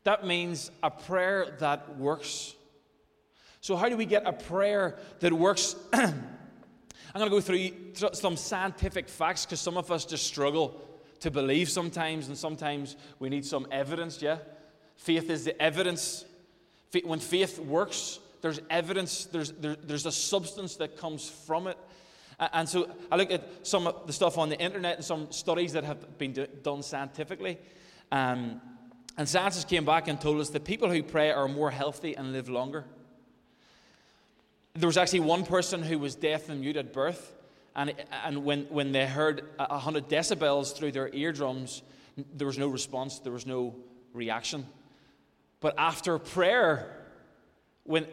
That 0.05 0.27
means 0.27 0.71
a 0.83 0.91
prayer 0.91 1.57
that 1.61 1.97
works. 1.99 2.55
So, 3.61 3.77
how 3.77 3.89
do 3.89 3.97
we 3.97 4.07
get 4.07 4.27
a 4.27 4.33
prayer 4.33 4.99
that 5.21 5.33
works? 5.33 5.75
I'm 5.93 6.15
going 7.15 7.31
to 7.31 7.31
go 7.31 7.41
through 7.41 8.13
some 8.13 8.37
scientific 8.37 9.09
facts 9.09 9.45
because 9.45 9.61
some 9.61 9.77
of 9.77 9.91
us 9.91 10.05
just 10.05 10.27
struggle 10.27 10.81
to 11.21 11.31
believe 11.31 11.69
sometimes, 11.69 12.29
and 12.29 12.37
sometimes 12.37 12.97
we 13.19 13.29
need 13.29 13.45
some 13.45 13.67
evidence, 13.71 14.23
yeah? 14.23 14.39
Faith 14.97 15.31
is 15.31 15.45
the 15.45 15.61
evidence. 15.61 16.25
When 17.05 17.19
faith 17.19 17.59
works, 17.59 18.21
there's 18.41 18.61
evidence, 18.71 19.25
there's, 19.27 19.53
there, 19.53 19.77
there's 19.83 20.07
a 20.07 20.13
substance 20.13 20.77
that 20.77 20.97
comes 20.97 21.29
from 21.29 21.67
it. 21.67 21.77
And 22.41 22.69
so 22.69 22.89
I 23.11 23.17
look 23.17 23.33
at 23.33 23.67
some 23.67 23.87
of 23.87 24.07
the 24.07 24.13
stuff 24.13 24.39
on 24.39 24.49
the 24.49 24.59
internet 24.59 24.97
and 24.97 25.05
some 25.05 25.33
studies 25.33 25.73
that 25.73 25.85
have 25.85 26.19
been 26.19 26.33
do, 26.33 26.47
done 26.63 26.83
scientifically. 26.83 27.59
Um, 28.13 28.61
and 29.17 29.29
scientists 29.29 29.65
came 29.65 29.85
back 29.85 30.07
and 30.07 30.21
told 30.21 30.41
us 30.41 30.51
that 30.51 30.65
people 30.65 30.89
who 30.89 31.03
pray 31.03 31.33
are 31.33 31.49
more 31.49 31.73
healthy 31.73 32.17
and 32.17 32.33
live 32.33 32.49
longer. 32.49 32.85
There 34.75 34.87
was 34.87 34.97
actually 34.97 35.21
one 35.21 35.45
person 35.45 35.83
who 35.83 35.99
was 35.99 36.15
deaf 36.15 36.49
and 36.49 36.61
mute 36.61 36.77
at 36.77 36.93
birth, 36.93 37.35
and, 37.75 37.93
and 38.25 38.45
when, 38.45 38.63
when 38.67 38.93
they 38.93 39.07
heard 39.07 39.43
100 39.57 40.09
decibels 40.09 40.75
through 40.77 40.93
their 40.93 41.13
eardrums, 41.13 41.83
there 42.35 42.47
was 42.47 42.59
no 42.59 42.69
response, 42.69 43.19
there 43.19 43.33
was 43.33 43.47
no 43.47 43.75
reaction. 44.13 44.67
But 45.59 45.75
after 45.77 46.19
prayer, 46.21 46.95
when, 47.83 48.07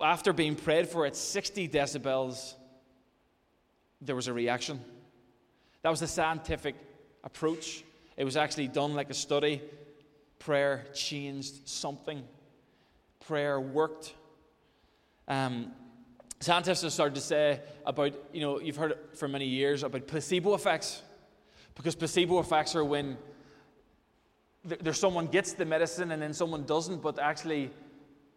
after 0.00 0.32
being 0.32 0.54
prayed 0.54 0.88
for 0.88 1.06
at 1.06 1.16
60 1.16 1.68
decibels, 1.68 2.54
there 4.04 4.16
was 4.16 4.26
a 4.26 4.32
reaction. 4.32 4.80
That 5.82 5.90
was 5.90 6.00
the 6.00 6.06
scientific 6.06 6.74
approach. 7.24 7.84
It 8.16 8.24
was 8.24 8.36
actually 8.36 8.68
done 8.68 8.94
like 8.94 9.10
a 9.10 9.14
study. 9.14 9.62
Prayer 10.38 10.84
changed 10.92 11.68
something, 11.68 12.24
prayer 13.26 13.60
worked. 13.60 14.14
Um, 15.28 15.72
scientists 16.40 16.82
have 16.82 16.92
started 16.92 17.14
to 17.14 17.20
say 17.20 17.60
about, 17.86 18.12
you 18.32 18.40
know, 18.40 18.60
you've 18.60 18.76
heard 18.76 18.98
for 19.14 19.28
many 19.28 19.46
years 19.46 19.84
about 19.84 20.08
placebo 20.08 20.54
effects. 20.54 21.02
Because 21.74 21.94
placebo 21.94 22.40
effects 22.40 22.74
are 22.74 22.84
when 22.84 23.16
there's 24.64 24.98
someone 24.98 25.26
gets 25.26 25.52
the 25.54 25.64
medicine 25.64 26.10
and 26.10 26.20
then 26.20 26.34
someone 26.34 26.64
doesn't, 26.64 27.02
but 27.02 27.18
actually, 27.18 27.70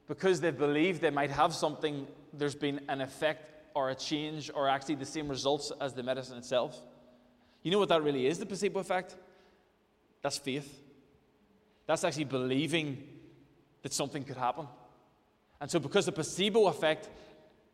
because 0.07 0.39
they 0.41 0.51
believe 0.51 1.01
they 1.01 1.09
might 1.09 1.31
have 1.31 1.53
something, 1.53 2.07
there's 2.33 2.55
been 2.55 2.81
an 2.87 3.01
effect 3.01 3.54
or 3.75 3.89
a 3.91 3.95
change 3.95 4.49
or 4.55 4.67
actually 4.67 4.95
the 4.95 5.05
same 5.05 5.27
results 5.27 5.71
as 5.79 5.93
the 5.93 6.01
medicine 6.01 6.37
itself. 6.37 6.81
You 7.61 7.71
know 7.71 7.79
what 7.79 7.89
that 7.89 8.01
really 8.01 8.25
is, 8.25 8.39
the 8.39 8.45
placebo 8.45 8.79
effect? 8.79 9.15
That's 10.21 10.37
faith. 10.37 10.81
That's 11.85 12.03
actually 12.03 12.23
believing 12.23 13.03
that 13.83 13.93
something 13.93 14.23
could 14.23 14.37
happen. 14.37 14.67
And 15.61 15.69
so, 15.69 15.79
because 15.79 16.05
the 16.05 16.11
placebo 16.11 16.67
effect 16.67 17.09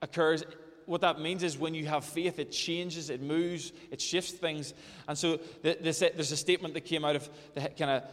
occurs, 0.02 0.44
what 0.86 1.02
that 1.02 1.20
means 1.20 1.44
is 1.44 1.58
when 1.58 1.74
you 1.74 1.86
have 1.86 2.04
faith, 2.04 2.40
it 2.40 2.52
changes, 2.52 3.10
it 3.10 3.22
moves, 3.22 3.72
it 3.92 4.02
shifts 4.02 4.32
things. 4.32 4.74
And 5.08 5.18
so, 5.18 5.40
there's 5.62 6.02
a 6.02 6.38
statement 6.38 6.74
that 6.74 6.82
came 6.82 7.06
out 7.06 7.16
of 7.16 7.30
the 7.54 7.62
kind 7.70 7.92
of 7.92 8.04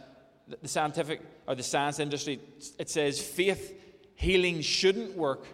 the 0.61 0.67
scientific 0.67 1.21
or 1.47 1.55
the 1.55 1.63
science 1.63 1.99
industry. 1.99 2.39
It 2.77 2.89
says 2.89 3.21
faith 3.21 3.73
healing 4.15 4.61
shouldn't 4.61 5.15
work, 5.15 5.45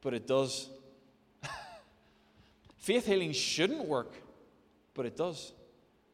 but 0.00 0.14
it 0.14 0.26
does. 0.26 0.70
Faith 2.78 3.06
healing 3.06 3.32
shouldn't 3.32 3.84
work, 3.86 4.12
but 4.94 5.04
it 5.04 5.16
does. 5.16 5.52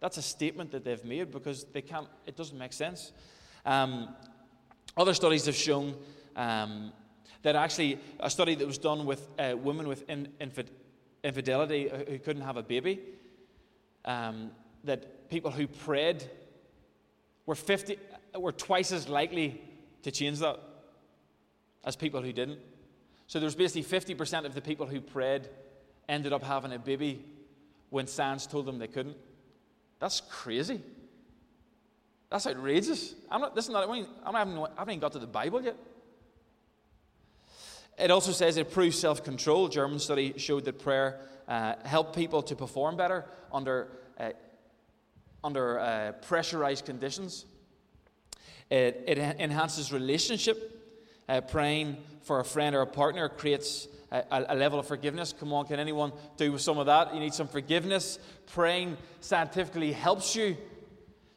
That's 0.01 0.17
a 0.17 0.23
statement 0.23 0.73
that 0.73 0.85
they've 0.85 1.05
made 1.05 1.31
because 1.31 1.65
they 1.73 1.83
can't, 1.83 2.09
it 2.27 2.37
doesn't 2.37 2.59
make 2.59 2.73
sense. 2.73 3.13
Um, 3.65 4.15
other 4.97 5.15
studies 5.15 5.47
have 5.47 5.55
shown 5.55 5.95
um, 6.37 6.93
that 7.43 7.55
actually, 7.55 7.99
a 8.21 8.31
study 8.31 8.55
that 8.55 8.67
was 8.67 8.79
done 8.79 9.07
with 9.07 9.29
uh, 9.39 9.55
women 9.57 9.87
with 9.87 10.09
in, 10.09 10.29
infid, 10.41 10.71
infidelity 11.23 11.91
who 12.09 12.19
couldn't 12.19 12.43
have 12.43 12.57
a 12.57 12.63
baby, 12.63 13.01
um, 14.05 14.51
that 14.85 15.29
people 15.29 15.51
who 15.51 15.67
prayed 15.67 16.25
were, 17.47 17.55
50, 17.55 17.99
were 18.39 18.53
twice 18.53 18.93
as 18.93 19.09
likely 19.09 19.61
to 20.03 20.11
change 20.11 20.39
that 20.39 20.59
as 21.85 21.97
people 21.97 22.23
who 22.23 22.33
didn't. 22.33 22.59
So 23.27 23.39
there 23.39 23.47
was 23.47 23.55
basically 23.55 23.85
50% 23.85 24.45
of 24.45 24.55
the 24.55 24.61
people 24.61 24.87
who 24.87 25.01
prayed 25.01 25.49
ended 26.09 26.33
up 26.33 26.43
having 26.43 26.73
a 26.73 26.79
baby 26.79 27.25
when 27.91 28.07
science 28.07 28.47
told 28.47 28.67
them 28.67 28.79
they 28.79 28.89
couldn't. 28.89 29.17
That's 30.01 30.21
crazy. 30.21 30.81
That's 32.31 32.47
outrageous. 32.47 33.15
I'm 33.31 33.41
not, 33.41 33.55
this 33.55 33.67
is 33.67 33.71
not, 33.71 33.89
I, 33.89 33.93
mean, 33.93 34.07
I, 34.25 34.39
haven't, 34.39 34.59
I 34.59 34.69
haven't 34.79 34.95
even 34.95 35.01
got 35.01 35.13
to 35.13 35.19
the 35.19 35.27
Bible 35.27 35.63
yet. 35.63 35.77
It 37.97 38.11
also 38.11 38.33
says 38.33 38.57
it 38.57 38.73
proves 38.73 38.99
self 38.99 39.23
control. 39.23 39.69
German 39.69 40.01
study 40.01 40.35
showed 40.37 40.65
that 40.65 40.81
prayer 40.81 41.21
uh, 41.47 41.75
helped 41.85 42.17
people 42.17 42.43
to 42.43 42.57
perform 42.57 42.97
better 42.97 43.25
under, 43.53 43.89
uh, 44.19 44.31
under 45.45 45.79
uh, 45.79 46.13
pressurized 46.23 46.87
conditions. 46.87 47.45
It, 48.71 49.05
it 49.07 49.19
enhances 49.19 49.93
relationship. 49.93 50.73
Uh, 51.29 51.41
praying 51.41 51.97
for 52.25 52.41
a 52.41 52.45
friend 52.45 52.75
or 52.75 52.81
a 52.81 52.87
partner 52.87 53.29
creates 53.29 53.87
a, 54.11 54.47
a, 54.49 54.55
level 54.55 54.79
of 54.79 54.87
forgiveness. 54.87 55.33
Come 55.33 55.53
on, 55.53 55.67
can 55.67 55.79
anyone 55.79 56.13
do 56.37 56.53
with 56.53 56.63
some 56.63 56.79
of 56.79 56.87
that? 56.87 57.15
You 57.15 57.21
need 57.21 57.35
some 57.35 57.49
forgiveness. 57.49 58.19
Praying 58.47 58.97
scientifically 59.21 59.93
helps 59.93 60.35
you 60.35 60.57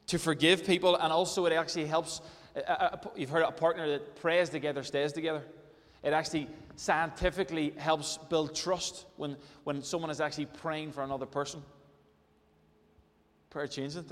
to 0.08 0.18
forgive 0.18 0.66
people, 0.66 0.96
and 0.96 1.12
also 1.12 1.46
it 1.46 1.54
actually 1.54 1.86
helps. 1.86 2.22
Uh, 2.56 2.60
uh, 2.60 2.72
uh, 2.72 2.98
you've 3.16 3.30
heard 3.30 3.44
a 3.44 3.52
partner 3.52 3.88
that 3.90 4.16
prays 4.16 4.50
together 4.50 4.84
stays 4.84 5.12
together. 5.12 5.44
It 6.04 6.14
actually 6.14 6.48
scientifically 6.76 7.74
helps 7.78 8.18
build 8.30 8.56
trust 8.56 9.06
when, 9.18 9.36
when 9.64 9.82
someone 9.82 10.12
is 10.12 10.22
actually 10.22 10.46
praying 10.46 10.92
for 10.92 11.04
another 11.04 11.26
person. 11.26 11.62
Prayer 13.50 13.68
changes, 13.68 14.04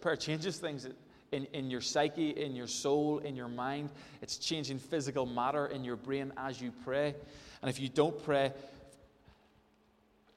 prayer 0.00 0.16
changes 0.16 0.58
things 0.58 0.86
in, 1.32 1.46
in 1.46 1.70
your 1.70 1.80
psyche, 1.80 2.30
in 2.30 2.54
your 2.54 2.66
soul, 2.66 3.18
in 3.18 3.34
your 3.34 3.48
mind. 3.48 3.90
It's 4.20 4.36
changing 4.36 4.78
physical 4.78 5.26
matter 5.26 5.66
in 5.66 5.82
your 5.82 5.96
brain 5.96 6.32
as 6.36 6.60
you 6.60 6.72
pray. 6.84 7.14
And 7.60 7.68
if 7.70 7.80
you 7.80 7.88
don't 7.88 8.22
pray 8.24 8.52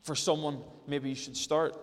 for 0.03 0.15
someone, 0.15 0.61
maybe 0.87 1.09
you 1.09 1.15
should 1.15 1.37
start. 1.37 1.75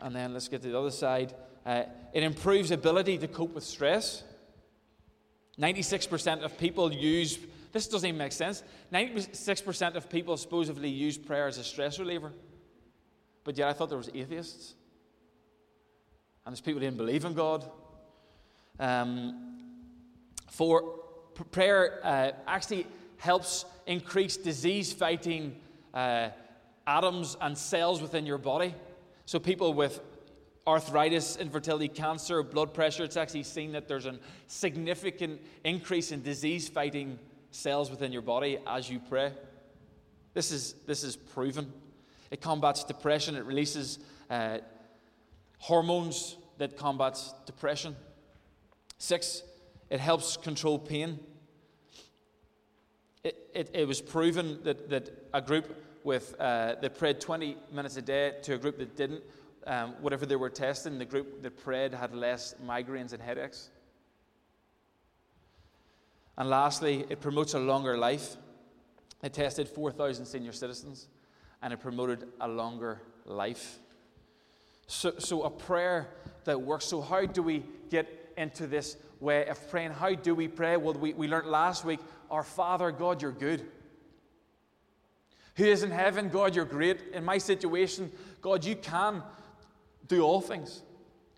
And 0.00 0.14
then 0.14 0.32
let's 0.32 0.48
get 0.48 0.62
to 0.62 0.68
the 0.68 0.78
other 0.78 0.90
side. 0.90 1.34
Uh, 1.64 1.84
it 2.12 2.22
improves 2.22 2.70
ability 2.70 3.18
to 3.18 3.28
cope 3.28 3.54
with 3.54 3.64
stress. 3.64 4.22
96% 5.58 6.42
of 6.42 6.58
people 6.58 6.92
use, 6.92 7.38
this 7.72 7.88
doesn't 7.88 8.08
even 8.08 8.18
make 8.18 8.32
sense. 8.32 8.62
96% 8.92 9.94
of 9.94 10.08
people 10.08 10.36
supposedly 10.36 10.88
use 10.88 11.16
prayer 11.16 11.46
as 11.46 11.58
a 11.58 11.64
stress 11.64 11.98
reliever. 11.98 12.32
But 13.44 13.58
yet 13.58 13.68
I 13.68 13.72
thought 13.72 13.88
there 13.88 13.98
was 13.98 14.10
atheists. 14.14 14.74
And 16.44 16.52
there's 16.52 16.60
people 16.60 16.80
who 16.80 16.86
didn't 16.86 16.98
believe 16.98 17.24
in 17.24 17.34
God. 17.34 17.70
Um, 18.78 19.56
for 20.50 20.82
prayer 21.50 22.00
uh, 22.04 22.32
actually 22.46 22.86
helps 23.16 23.64
increase 23.86 24.36
disease 24.36 24.92
fighting 24.92 25.56
uh, 25.94 26.28
atoms 26.86 27.36
and 27.40 27.56
cells 27.56 28.02
within 28.02 28.26
your 28.26 28.38
body. 28.38 28.74
So, 29.26 29.38
people 29.38 29.72
with 29.72 30.00
arthritis, 30.66 31.36
infertility, 31.36 31.88
cancer, 31.88 32.42
blood 32.42 32.74
pressure, 32.74 33.04
it's 33.04 33.16
actually 33.16 33.42
seen 33.42 33.72
that 33.72 33.88
there's 33.88 34.06
a 34.06 34.18
significant 34.46 35.40
increase 35.64 36.12
in 36.12 36.22
disease 36.22 36.68
fighting 36.68 37.18
cells 37.50 37.90
within 37.90 38.12
your 38.12 38.22
body 38.22 38.58
as 38.66 38.90
you 38.90 39.00
pray. 39.08 39.32
This 40.34 40.50
is, 40.50 40.74
this 40.86 41.04
is 41.04 41.16
proven. 41.16 41.72
It 42.30 42.40
combats 42.40 42.84
depression, 42.84 43.36
it 43.36 43.44
releases 43.44 43.98
uh, 44.28 44.58
hormones 45.64 46.36
that 46.58 46.76
combats 46.76 47.32
depression. 47.46 47.96
Six, 48.98 49.42
it 49.88 49.98
helps 49.98 50.36
control 50.36 50.78
pain. 50.78 51.18
It, 53.22 53.48
it, 53.54 53.70
it 53.72 53.88
was 53.88 54.02
proven 54.02 54.58
that, 54.64 54.90
that 54.90 55.10
a 55.32 55.40
group 55.40 55.74
with 56.04 56.38
uh, 56.38 56.74
that 56.82 56.98
prayed 56.98 57.18
20 57.18 57.56
minutes 57.72 57.96
a 57.96 58.02
day 58.02 58.34
to 58.42 58.52
a 58.56 58.58
group 58.58 58.76
that 58.76 58.94
didn't, 58.94 59.22
um, 59.66 59.94
whatever 60.02 60.26
they 60.26 60.36
were 60.36 60.50
testing, 60.50 60.98
the 60.98 61.06
group 61.06 61.42
that 61.42 61.56
prayed 61.64 61.94
had 61.94 62.14
less 62.14 62.54
migraines 62.62 63.14
and 63.14 63.22
headaches. 63.22 63.70
And 66.36 66.50
lastly, 66.50 67.06
it 67.08 67.22
promotes 67.22 67.54
a 67.54 67.58
longer 67.58 67.96
life. 67.96 68.36
It 69.22 69.32
tested 69.32 69.66
4,000 69.66 70.26
senior 70.26 70.52
citizens 70.52 71.08
and 71.62 71.72
it 71.72 71.80
promoted 71.80 72.28
a 72.38 72.48
longer 72.48 73.00
life. 73.24 73.78
So, 74.86 75.14
so, 75.18 75.42
a 75.42 75.50
prayer 75.50 76.08
that 76.44 76.60
works. 76.60 76.86
So, 76.86 77.00
how 77.00 77.24
do 77.26 77.42
we 77.42 77.64
get 77.90 78.32
into 78.36 78.66
this 78.66 78.96
way 79.20 79.46
of 79.46 79.70
praying? 79.70 79.92
How 79.92 80.14
do 80.14 80.34
we 80.34 80.48
pray? 80.48 80.76
Well, 80.76 80.94
we, 80.94 81.14
we 81.14 81.28
learned 81.28 81.48
last 81.48 81.84
week 81.84 82.00
our 82.30 82.42
Father, 82.42 82.90
God, 82.90 83.22
you're 83.22 83.32
good. 83.32 83.66
Who 85.56 85.64
is 85.64 85.82
in 85.84 85.90
heaven, 85.90 86.28
God, 86.28 86.56
you're 86.56 86.64
great. 86.64 87.00
In 87.12 87.24
my 87.24 87.38
situation, 87.38 88.10
God, 88.40 88.64
you 88.64 88.74
can 88.74 89.22
do 90.08 90.22
all 90.22 90.40
things. 90.40 90.82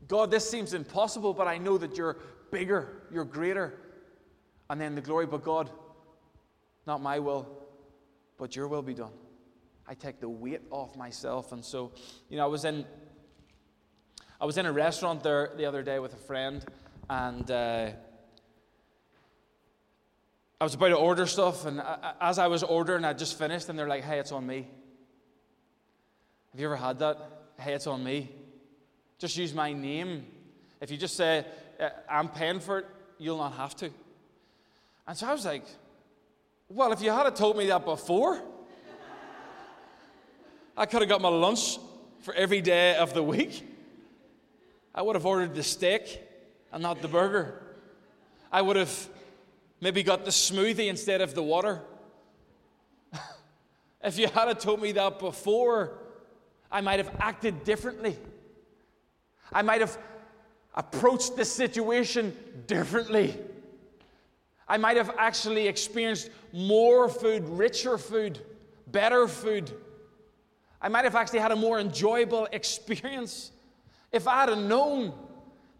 God, 0.08 0.30
this 0.30 0.48
seems 0.48 0.72
impossible, 0.72 1.34
but 1.34 1.46
I 1.46 1.58
know 1.58 1.76
that 1.78 1.96
you're 1.96 2.16
bigger, 2.50 3.02
you're 3.12 3.24
greater. 3.24 3.74
And 4.70 4.80
then 4.80 4.94
the 4.94 5.00
glory, 5.00 5.26
but 5.26 5.44
God, 5.44 5.70
not 6.86 7.02
my 7.02 7.18
will, 7.18 7.46
but 8.38 8.56
your 8.56 8.68
will 8.68 8.82
be 8.82 8.94
done. 8.94 9.12
I 9.86 9.94
take 9.94 10.20
the 10.20 10.28
weight 10.28 10.62
off 10.70 10.96
myself. 10.96 11.52
And 11.52 11.64
so, 11.64 11.92
you 12.28 12.36
know, 12.36 12.44
I 12.44 12.48
was 12.48 12.64
in 12.64 12.84
I 14.38 14.44
was 14.44 14.58
in 14.58 14.66
a 14.66 14.72
restaurant 14.72 15.22
there 15.22 15.50
the 15.56 15.64
other 15.64 15.82
day 15.82 15.98
with 15.98 16.12
a 16.12 16.18
friend, 16.18 16.62
and 17.08 17.50
uh, 17.50 17.90
I 20.60 20.64
was 20.64 20.74
about 20.74 20.88
to 20.88 20.96
order 20.96 21.26
stuff, 21.26 21.64
and 21.64 21.82
as 22.20 22.38
I 22.38 22.48
was 22.48 22.62
ordering, 22.62 23.04
I 23.04 23.14
just 23.14 23.38
finished, 23.38 23.68
and 23.70 23.78
they're 23.78 23.88
like, 23.88 24.04
"Hey, 24.04 24.18
it's 24.18 24.32
on 24.32 24.46
me." 24.46 24.68
Have 26.52 26.60
you 26.60 26.66
ever 26.66 26.76
had 26.76 26.98
that? 26.98 27.18
Hey, 27.58 27.72
it's 27.74 27.86
on 27.86 28.04
me. 28.04 28.30
Just 29.18 29.36
use 29.36 29.54
my 29.54 29.72
name. 29.72 30.26
If 30.80 30.90
you 30.90 30.96
just 30.96 31.16
say, 31.16 31.44
uh, 31.80 31.88
I'm 32.08 32.28
paying 32.28 32.60
for 32.60 32.78
it, 32.78 32.86
you'll 33.18 33.38
not 33.38 33.54
have 33.54 33.74
to. 33.76 33.90
And 35.06 35.16
so 35.16 35.26
I 35.26 35.32
was 35.32 35.44
like, 35.44 35.64
well, 36.68 36.92
if 36.92 37.00
you 37.00 37.10
had 37.10 37.34
told 37.36 37.56
me 37.56 37.66
that 37.66 37.84
before, 37.84 38.40
I 40.76 40.86
could 40.86 41.00
have 41.00 41.08
got 41.08 41.20
my 41.20 41.28
lunch 41.28 41.78
for 42.20 42.34
every 42.34 42.60
day 42.60 42.96
of 42.96 43.14
the 43.14 43.22
week. 43.22 43.75
I 44.96 45.02
would 45.02 45.14
have 45.14 45.26
ordered 45.26 45.54
the 45.54 45.62
steak 45.62 46.22
and 46.72 46.82
not 46.82 47.02
the 47.02 47.08
burger. 47.08 47.62
I 48.50 48.62
would 48.62 48.76
have 48.76 49.08
maybe 49.80 50.02
got 50.02 50.24
the 50.24 50.30
smoothie 50.30 50.88
instead 50.88 51.20
of 51.20 51.34
the 51.34 51.42
water. 51.42 51.82
if 54.02 54.18
you 54.18 54.26
had 54.28 54.58
told 54.58 54.80
me 54.80 54.92
that 54.92 55.18
before, 55.18 55.98
I 56.72 56.80
might 56.80 56.98
have 56.98 57.14
acted 57.18 57.62
differently. 57.64 58.16
I 59.52 59.60
might 59.60 59.82
have 59.82 59.98
approached 60.74 61.36
the 61.36 61.44
situation 61.44 62.34
differently. 62.66 63.38
I 64.66 64.78
might 64.78 64.96
have 64.96 65.14
actually 65.18 65.68
experienced 65.68 66.30
more 66.52 67.10
food, 67.10 67.46
richer 67.50 67.98
food, 67.98 68.40
better 68.86 69.28
food. 69.28 69.70
I 70.80 70.88
might 70.88 71.04
have 71.04 71.14
actually 71.14 71.40
had 71.40 71.52
a 71.52 71.56
more 71.56 71.78
enjoyable 71.78 72.48
experience 72.50 73.52
if 74.16 74.26
I'd 74.26 74.48
have 74.48 74.58
known 74.58 75.12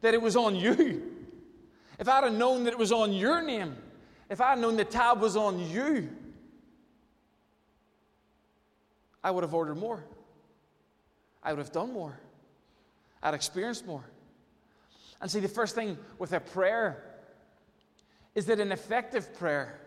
that 0.02 0.14
it 0.14 0.20
was 0.20 0.36
on 0.36 0.54
you. 0.54 1.02
If 1.98 2.08
I'd 2.08 2.24
have 2.24 2.34
known 2.34 2.64
that 2.64 2.74
it 2.74 2.78
was 2.78 2.92
on 2.92 3.12
your 3.14 3.40
name. 3.42 3.74
If 4.28 4.40
I 4.42 4.50
had 4.50 4.58
known 4.58 4.76
the 4.76 4.84
tab 4.84 5.20
was 5.20 5.36
on 5.36 5.58
you. 5.70 6.10
I 9.24 9.30
would 9.30 9.42
have 9.42 9.54
ordered 9.54 9.76
more. 9.76 10.04
I 11.42 11.52
would 11.52 11.58
have 11.58 11.72
done 11.72 11.92
more. 11.92 12.20
I'd 13.22 13.32
experienced 13.32 13.86
more. 13.86 14.04
And 15.20 15.30
see, 15.30 15.40
the 15.40 15.48
first 15.48 15.74
thing 15.74 15.96
with 16.18 16.32
a 16.34 16.40
prayer 16.40 17.02
is 18.34 18.44
that 18.46 18.60
an 18.60 18.70
effective 18.70 19.34
prayer 19.38 19.80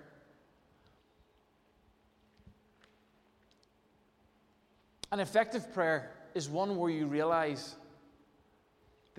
an 5.11 5.19
effective 5.19 5.73
prayer 5.73 6.11
is 6.35 6.49
one 6.49 6.77
where 6.77 6.91
you 6.91 7.07
realize 7.07 7.75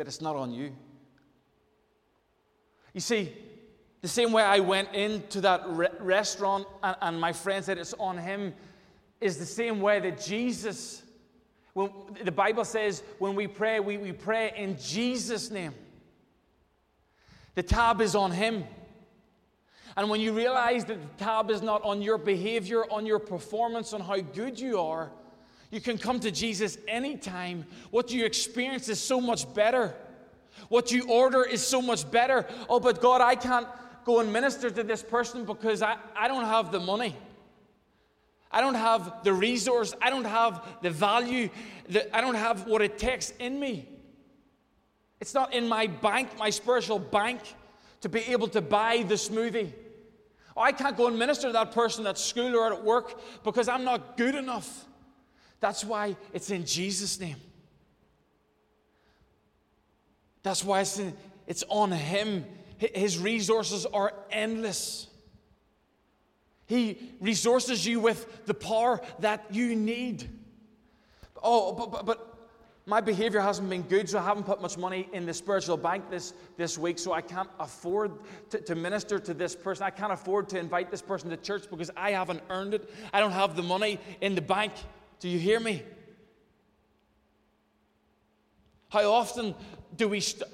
that 0.01 0.09
it's 0.09 0.23
not 0.23 0.35
on 0.35 0.51
you. 0.51 0.73
You 2.95 3.01
see, 3.01 3.33
the 4.01 4.09
same 4.09 4.33
way 4.33 4.43
I 4.43 4.61
went 4.61 4.95
into 4.95 5.43
that 5.43 5.63
re- 5.67 5.89
restaurant 6.01 6.67
and, 6.83 6.97
and 7.03 7.21
my 7.21 7.33
friend 7.33 7.63
said 7.63 7.77
it's 7.77 7.95
on 7.99 8.17
him 8.17 8.55
is 9.21 9.37
the 9.37 9.45
same 9.45 9.83
way 9.83 10.01
that 10.01 10.21
Jesus 10.21 11.03
when 11.73 11.91
the 12.25 12.33
Bible 12.33 12.65
says 12.65 13.03
when 13.19 13.35
we 13.35 13.47
pray, 13.47 13.79
we, 13.81 13.97
we 13.97 14.13
pray 14.13 14.53
in 14.57 14.77
Jesus' 14.79 15.51
name. 15.51 15.73
The 17.55 17.63
tab 17.63 18.01
is 18.01 18.15
on 18.15 18.33
Him. 18.33 18.65
And 19.97 20.09
when 20.09 20.21
you 20.21 20.33
realize 20.33 20.85
that 20.87 21.01
the 21.01 21.25
tab 21.25 21.51
is 21.51 21.63
not 21.63 21.83
on 21.85 22.03
your 22.03 22.19
behavior, 22.19 22.85
on 22.91 23.07
your 23.07 23.19
performance, 23.19 23.93
on 23.93 24.01
how 24.01 24.19
good 24.21 24.59
you 24.59 24.81
are, 24.81 25.13
you 25.71 25.81
can 25.81 25.99
come 25.99 26.19
to 26.21 26.31
Jesus 26.31 26.79
anytime. 26.89 27.65
What 27.91 28.11
you 28.11 28.25
experience 28.25 28.89
is 28.89 29.01
so 29.01 29.21
much 29.21 29.53
better. 29.55 29.95
What 30.69 30.91
you 30.91 31.09
order 31.09 31.45
is 31.45 31.65
so 31.65 31.81
much 31.81 32.11
better. 32.11 32.47
Oh, 32.69 32.81
but 32.81 33.01
God, 33.01 33.21
I 33.21 33.37
can't 33.37 33.67
go 34.05 34.21
and 34.21 34.33
minister 34.33 34.71
to 34.71 34.83
this 34.83 35.03
person 35.03 35.45
because 35.45 35.83
I, 35.83 35.97
I 36.17 36.29
don't 36.29 36.45
have 36.45 36.73
the 36.73 36.81
money. 36.81 37.17
I 38.51 38.61
don't 38.61 38.75
have 38.75 39.23
the 39.23 39.33
resource. 39.33 39.95
I 40.03 40.11
don't 40.11 40.25
have 40.25 40.67
the 40.83 40.91
value. 40.91 41.51
The, 41.89 42.15
I 42.17 42.21
don't 42.21 42.35
have 42.35 42.67
what 42.67 42.83
it 42.83 42.99
takes 42.99 43.31
in 43.39 43.61
me. 43.61 43.89
It's 45.21 45.35
not 45.35 45.53
in 45.53 45.69
my 45.69 45.87
bank, 45.87 46.37
my 46.39 46.51
spiritual 46.51 46.99
bank, 46.99 47.41
to 48.01 48.09
be 48.09 48.21
able 48.21 48.49
to 48.49 48.61
buy 48.61 49.05
the 49.07 49.15
smoothie. 49.15 49.73
Oh, 50.57 50.63
I 50.63 50.73
can't 50.73 50.97
go 50.97 51.07
and 51.07 51.19
minister 51.19 51.47
to 51.47 51.53
that 51.53 51.73
person 51.73 52.07
at 52.09 52.19
school 52.19 52.57
or 52.57 52.73
at 52.73 52.83
work 52.83 53.21
because 53.45 53.69
I'm 53.69 53.85
not 53.85 54.17
good 54.17 54.35
enough. 54.35 54.87
That's 55.61 55.85
why 55.85 56.17
it's 56.33 56.51
in 56.51 56.65
Jesus' 56.65 57.21
name. 57.21 57.37
That's 60.43 60.65
why 60.65 60.81
it's, 60.81 60.99
in, 60.99 61.15
it's 61.47 61.65
on 61.69 61.93
Him. 61.93 62.47
His 62.79 63.19
resources 63.19 63.85
are 63.87 64.13
endless. 64.31 65.07
He 66.67 67.13
resources 67.21 67.87
you 67.87 68.01
with 68.01 68.47
the 68.47 68.55
power 68.55 69.01
that 69.19 69.45
you 69.51 69.77
need. 69.77 70.29
Oh, 71.43 71.73
but, 71.73 71.91
but, 71.91 72.07
but 72.07 72.31
my 72.87 73.01
behavior 73.01 73.41
hasn't 73.41 73.69
been 73.69 73.83
good, 73.83 74.09
so 74.09 74.19
I 74.19 74.25
haven't 74.25 74.45
put 74.45 74.63
much 74.63 74.79
money 74.79 75.09
in 75.13 75.27
the 75.27 75.35
spiritual 75.35 75.77
bank 75.77 76.11
this, 76.11 76.33
this 76.57 76.79
week, 76.79 76.99
so 76.99 77.13
I 77.13 77.21
can't 77.21 77.49
afford 77.59 78.13
to, 78.51 78.61
to, 78.63 78.75
minister 78.75 79.19
to 79.19 79.35
this 79.35 79.55
person. 79.55 79.85
I 79.85 79.91
can't 79.91 80.13
afford 80.13 80.49
to 80.51 80.59
invite 80.59 80.91
this 80.91 81.03
person 81.03 81.29
to 81.31 81.37
church 81.37 81.65
because 81.71 81.91
I 81.97 82.13
haven't 82.13 82.43
earned 82.49 82.75
it. 82.75 82.91
I 83.13 83.21
don't 83.21 83.33
have 83.33 83.57
the 83.57 83.63
money 83.63 84.01
in 84.21 84.35
the 84.35 84.41
bank. 84.41 84.73
Do 85.21 85.29
you 85.29 85.39
hear 85.39 85.61
me? 85.61 85.83
How 88.89 89.13
often 89.13 89.55
do 89.97 90.09
we, 90.09 90.21
st- 90.21 90.51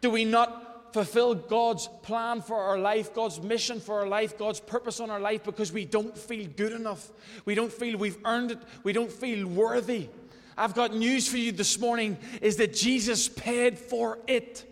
do 0.00 0.10
we 0.10 0.24
not 0.24 0.92
fulfill 0.92 1.34
God's 1.34 1.88
plan 2.02 2.40
for 2.40 2.56
our 2.56 2.78
life, 2.78 3.12
God's 3.14 3.42
mission 3.42 3.80
for 3.80 4.00
our 4.00 4.06
life, 4.06 4.38
God's 4.38 4.60
purpose 4.60 4.98
on 4.98 5.10
our 5.10 5.20
life 5.20 5.44
because 5.44 5.70
we 5.70 5.84
don't 5.84 6.16
feel 6.16 6.48
good 6.56 6.72
enough. 6.72 7.10
We 7.44 7.54
don't 7.54 7.72
feel 7.72 7.98
we've 7.98 8.18
earned 8.24 8.52
it. 8.52 8.58
We 8.82 8.94
don't 8.94 9.12
feel 9.12 9.46
worthy. 9.46 10.08
I've 10.56 10.74
got 10.74 10.94
news 10.94 11.28
for 11.28 11.36
you 11.36 11.52
this 11.52 11.78
morning 11.78 12.16
is 12.40 12.56
that 12.56 12.72
Jesus 12.72 13.28
paid 13.28 13.78
for 13.78 14.18
it. 14.26 14.64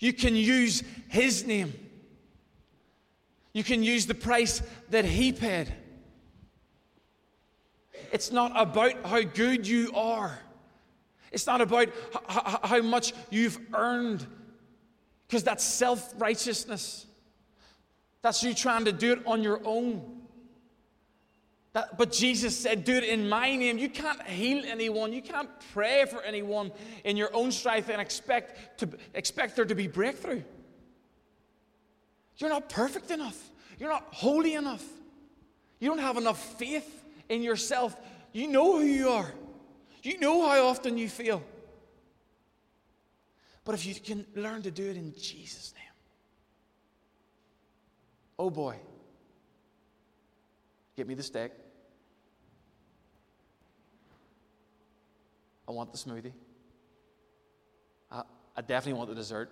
You 0.00 0.12
can 0.12 0.34
use 0.34 0.82
his 1.08 1.46
name. 1.46 1.72
You 3.52 3.62
can 3.62 3.82
use 3.84 4.06
the 4.06 4.14
price 4.14 4.62
that 4.90 5.04
he 5.04 5.32
paid. 5.32 5.72
It's 8.12 8.32
not 8.32 8.52
about 8.54 9.04
how 9.04 9.22
good 9.22 9.66
you 9.66 9.90
are. 9.94 10.38
It's 11.32 11.46
not 11.46 11.60
about 11.60 11.88
how 12.18 12.80
much 12.82 13.12
you've 13.30 13.58
earned 13.74 14.26
because 15.26 15.42
that's 15.42 15.64
self 15.64 16.14
righteousness. 16.18 17.06
That's 18.22 18.42
you 18.42 18.54
trying 18.54 18.86
to 18.86 18.92
do 18.92 19.12
it 19.12 19.22
on 19.26 19.42
your 19.42 19.60
own. 19.64 20.16
That, 21.74 21.98
but 21.98 22.10
Jesus 22.10 22.58
said, 22.58 22.84
Do 22.84 22.94
it 22.94 23.04
in 23.04 23.28
my 23.28 23.54
name. 23.54 23.76
You 23.76 23.90
can't 23.90 24.22
heal 24.22 24.64
anyone. 24.66 25.12
You 25.12 25.22
can't 25.22 25.50
pray 25.74 26.06
for 26.06 26.22
anyone 26.22 26.72
in 27.04 27.16
your 27.16 27.34
own 27.34 27.52
strength 27.52 27.90
and 27.90 28.00
expect, 28.00 28.78
to, 28.80 28.88
expect 29.12 29.56
there 29.56 29.66
to 29.66 29.74
be 29.74 29.86
breakthrough. 29.86 30.42
You're 32.38 32.50
not 32.50 32.68
perfect 32.68 33.10
enough. 33.10 33.50
You're 33.78 33.90
not 33.90 34.06
holy 34.10 34.54
enough. 34.54 34.84
You 35.78 35.88
don't 35.90 35.98
have 35.98 36.16
enough 36.16 36.58
faith 36.58 37.04
in 37.28 37.42
yourself. 37.42 37.96
You 38.32 38.48
know 38.48 38.78
who 38.78 38.84
you 38.84 39.08
are, 39.08 39.32
you 40.02 40.18
know 40.18 40.46
how 40.46 40.66
often 40.66 40.98
you 40.98 41.08
fail. 41.08 41.42
But 43.64 43.74
if 43.74 43.84
you 43.84 43.94
can 43.94 44.24
learn 44.36 44.62
to 44.62 44.70
do 44.70 44.84
it 44.84 44.96
in 44.96 45.12
Jesus' 45.12 45.74
name, 45.74 45.92
oh 48.38 48.50
boy, 48.50 48.76
get 50.96 51.08
me 51.08 51.14
the 51.14 51.22
steak. 51.22 51.50
I 55.68 55.72
want 55.72 55.90
the 55.90 55.98
smoothie. 55.98 56.32
I, 58.10 58.22
I 58.56 58.60
definitely 58.60 58.98
want 58.98 59.08
the 59.08 59.16
dessert. 59.16 59.50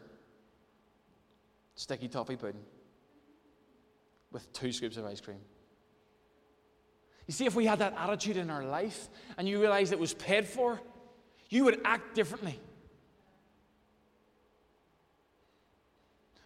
Sticky 1.74 2.06
toffee 2.06 2.36
pudding 2.36 2.62
with 4.30 4.52
two 4.52 4.72
scoops 4.72 4.96
of 4.96 5.04
ice 5.06 5.20
cream. 5.20 5.40
You 7.26 7.32
see, 7.32 7.46
if 7.46 7.54
we 7.54 7.64
had 7.64 7.78
that 7.78 7.94
attitude 7.96 8.36
in 8.36 8.50
our 8.50 8.64
life 8.64 9.08
and 9.38 9.48
you 9.48 9.60
realized 9.60 9.92
it 9.92 9.98
was 9.98 10.14
paid 10.14 10.46
for, 10.46 10.80
you 11.48 11.64
would 11.64 11.80
act 11.84 12.14
differently. 12.14 12.60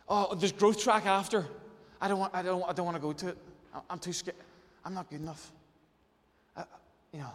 oh, 0.08 0.34
there's 0.34 0.52
growth 0.52 0.82
track 0.82 1.06
after. 1.06 1.46
I 2.00 2.08
don't 2.08 2.18
want, 2.18 2.34
I 2.34 2.42
don't, 2.42 2.64
I 2.68 2.72
don't 2.72 2.86
want 2.86 2.96
to 2.96 3.02
go 3.02 3.12
to 3.12 3.28
it. 3.28 3.38
I'm 3.88 3.98
too 3.98 4.12
scared. 4.12 4.36
I'm 4.84 4.94
not 4.94 5.10
good 5.10 5.20
enough. 5.20 5.52
I, 6.56 6.64
you 7.12 7.20
know, 7.20 7.32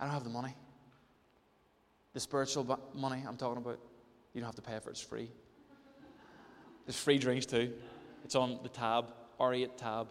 I 0.00 0.04
don't 0.04 0.12
have 0.12 0.24
the 0.24 0.30
money. 0.30 0.54
The 2.14 2.20
spiritual 2.20 2.78
money 2.94 3.22
I'm 3.26 3.36
talking 3.36 3.58
about, 3.58 3.78
you 4.34 4.40
don't 4.40 4.48
have 4.48 4.56
to 4.56 4.62
pay 4.62 4.78
for 4.80 4.90
it, 4.90 4.92
it's 4.92 5.00
free. 5.00 5.30
There's 6.86 6.96
free 6.96 7.18
drinks 7.18 7.46
too. 7.46 7.72
It's 8.24 8.34
on 8.34 8.58
the 8.62 8.68
tab, 8.68 9.06
R8 9.40 9.76
tab. 9.76 10.08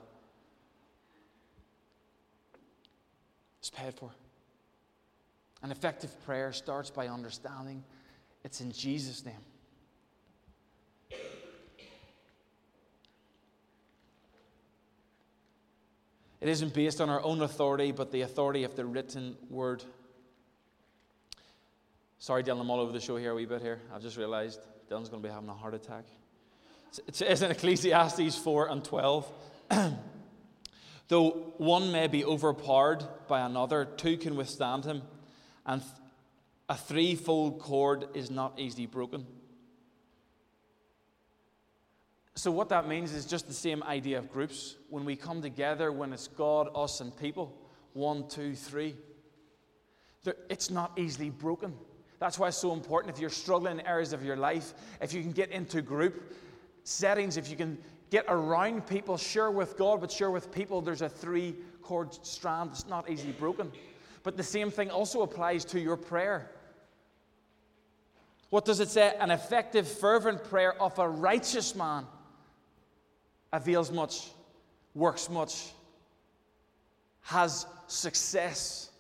It's 3.62 3.70
paid 3.70 3.94
for. 3.94 4.10
An 5.62 5.70
effective 5.70 6.12
prayer 6.26 6.52
starts 6.52 6.90
by 6.90 7.08
understanding 7.08 7.84
it's 8.44 8.60
in 8.60 8.72
Jesus' 8.72 9.24
name. 9.24 9.36
It 16.42 16.50
isn't 16.50 16.74
based 16.74 17.00
on 17.00 17.10
our 17.12 17.24
own 17.24 17.42
authority, 17.42 17.92
but 17.92 18.12
the 18.12 18.22
authority 18.22 18.64
of 18.64 18.76
the 18.76 18.84
written 18.84 19.38
word. 19.52 19.84
Sorry, 22.18 22.44
Dylan, 22.44 22.62
I'm 22.62 22.72
all 22.72 22.80
over 22.80 22.92
the 22.92 23.00
show 23.00 23.16
here 23.18 23.30
a 23.30 23.36
wee 23.36 23.46
bit 23.46 23.62
here. 23.62 23.80
I've 23.94 24.02
just 24.02 24.18
realized 24.18 24.60
Dylan's 24.90 25.10
going 25.10 25.22
to 25.22 25.28
be 25.28 25.32
having 25.32 25.50
a 25.50 25.54
heart 25.54 25.76
attack. 25.76 26.06
It 27.08 27.16
says 27.16 27.44
in 27.44 27.52
Ecclesiastes 27.52 28.36
4 28.38 28.70
and 28.70 28.84
12 28.84 29.32
Though 31.12 31.52
one 31.58 31.92
may 31.92 32.08
be 32.08 32.24
overpowered 32.24 33.04
by 33.28 33.42
another, 33.42 33.84
two 33.84 34.16
can 34.16 34.38
withstand 34.38 34.86
him, 34.86 35.02
and 35.66 35.84
a 36.70 36.78
threefold 36.78 37.60
cord 37.60 38.06
is 38.14 38.32
not 38.32 38.58
easily 38.58 38.86
broken. 38.86 39.28
So, 42.36 42.50
what 42.50 42.70
that 42.70 42.88
means 42.88 43.12
is 43.12 43.26
just 43.26 43.50
the 43.50 43.54
same 43.54 43.84
idea 43.84 44.20
of 44.20 44.32
groups. 44.32 44.78
When 44.90 45.04
we 45.04 45.18
come 45.18 45.42
together, 45.42 45.92
when 45.92 46.14
it's 46.14 46.30
God, 46.30 46.70
us, 46.74 47.02
and 47.02 47.14
people, 47.18 47.58
one, 47.92 48.30
two, 48.30 48.56
three, 48.56 48.96
it's 50.50 50.70
not 50.70 50.98
easily 50.98 51.30
broken. 51.30 51.74
That's 52.20 52.40
why 52.40 52.48
it's 52.48 52.58
so 52.58 52.72
important. 52.72 53.14
If 53.14 53.20
you're 53.20 53.30
struggling 53.30 53.82
in 53.82 53.86
areas 53.86 54.14
of 54.14 54.24
your 54.24 54.38
life, 54.38 54.74
if 55.02 55.12
you 55.12 55.22
can 55.24 55.34
get 55.34 55.50
into 55.50 55.82
group 55.82 56.34
settings, 56.86 57.36
if 57.36 57.50
you 57.50 57.58
can 57.58 57.78
get 58.12 58.26
around 58.28 58.86
people, 58.86 59.18
share 59.18 59.50
with 59.50 59.78
God, 59.78 60.02
but 60.02 60.12
share 60.12 60.30
with 60.30 60.52
people, 60.52 60.82
there's 60.82 61.02
a 61.02 61.10
three 61.10 61.56
cord 61.82 62.14
strand 62.24 62.70
that's 62.70 62.86
not 62.86 63.10
easily 63.10 63.32
broken. 63.32 63.72
But 64.22 64.38
the 64.38 64.44
same 64.44 64.70
thing 64.70 64.92
also 64.92 65.24
applies 65.24 65.66
to 65.66 65.80
your 65.80 65.98
prayer. 65.98 66.52
What 68.50 68.66
does 68.66 68.82
it 68.82 68.90
say? 68.90 69.16
An 69.20 69.32
effective, 69.32 69.88
fervent 69.88 70.44
prayer 70.44 70.80
of 70.80 71.00
a 71.00 71.08
righteous 71.08 71.74
man 71.74 72.06
avails 73.54 73.92
much, 73.92 74.30
works 74.94 75.30
much, 75.30 75.72
has 77.22 77.66
success. 77.88 78.92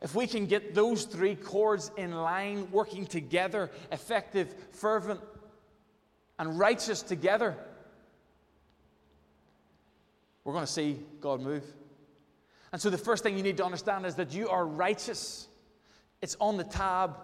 If 0.00 0.14
we 0.14 0.28
can 0.28 0.46
get 0.46 0.76
those 0.76 1.04
three 1.04 1.34
cords 1.34 1.90
in 1.96 2.12
line, 2.12 2.70
working 2.70 3.04
together, 3.04 3.72
effective, 3.90 4.54
fervent, 4.70 5.20
and 6.38 6.58
righteous 6.58 7.02
together, 7.02 7.56
we're 10.44 10.52
going 10.52 10.66
to 10.66 10.72
see 10.72 10.98
God 11.20 11.40
move. 11.40 11.64
And 12.72 12.80
so, 12.80 12.90
the 12.90 12.98
first 12.98 13.22
thing 13.22 13.36
you 13.36 13.42
need 13.42 13.56
to 13.58 13.64
understand 13.64 14.06
is 14.06 14.14
that 14.16 14.32
you 14.32 14.48
are 14.48 14.66
righteous. 14.66 15.48
It's 16.20 16.36
on 16.40 16.56
the 16.56 16.64
tab. 16.64 17.16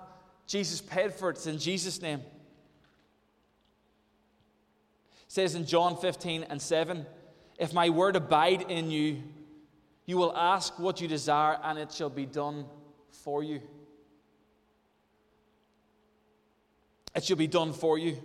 Jesus 0.47 0.81
paid 0.81 1.13
for 1.13 1.31
it. 1.31 1.37
It's 1.37 1.47
in 1.47 1.59
Jesus' 1.59 2.01
name. 2.01 2.21
It 2.21 2.27
says 5.29 5.55
in 5.55 5.67
John 5.67 5.97
15 5.97 6.45
and 6.45 6.61
7 6.61 7.07
If 7.59 7.73
my 7.73 7.91
word 7.91 8.17
abide 8.17 8.71
in 8.71 8.91
you, 8.91 9.23
you 10.07 10.17
will 10.17 10.37
ask 10.37 10.79
what 10.79 11.01
you 11.01 11.09
desire, 11.09 11.59
and 11.63 11.79
it 11.79 11.93
shall 11.93 12.11
be 12.11 12.27
done 12.27 12.67
for 13.11 13.43
you. 13.43 13.61
It 17.15 17.25
shall 17.25 17.37
be 17.37 17.47
done 17.47 17.73
for 17.73 17.97
you. 17.97 18.19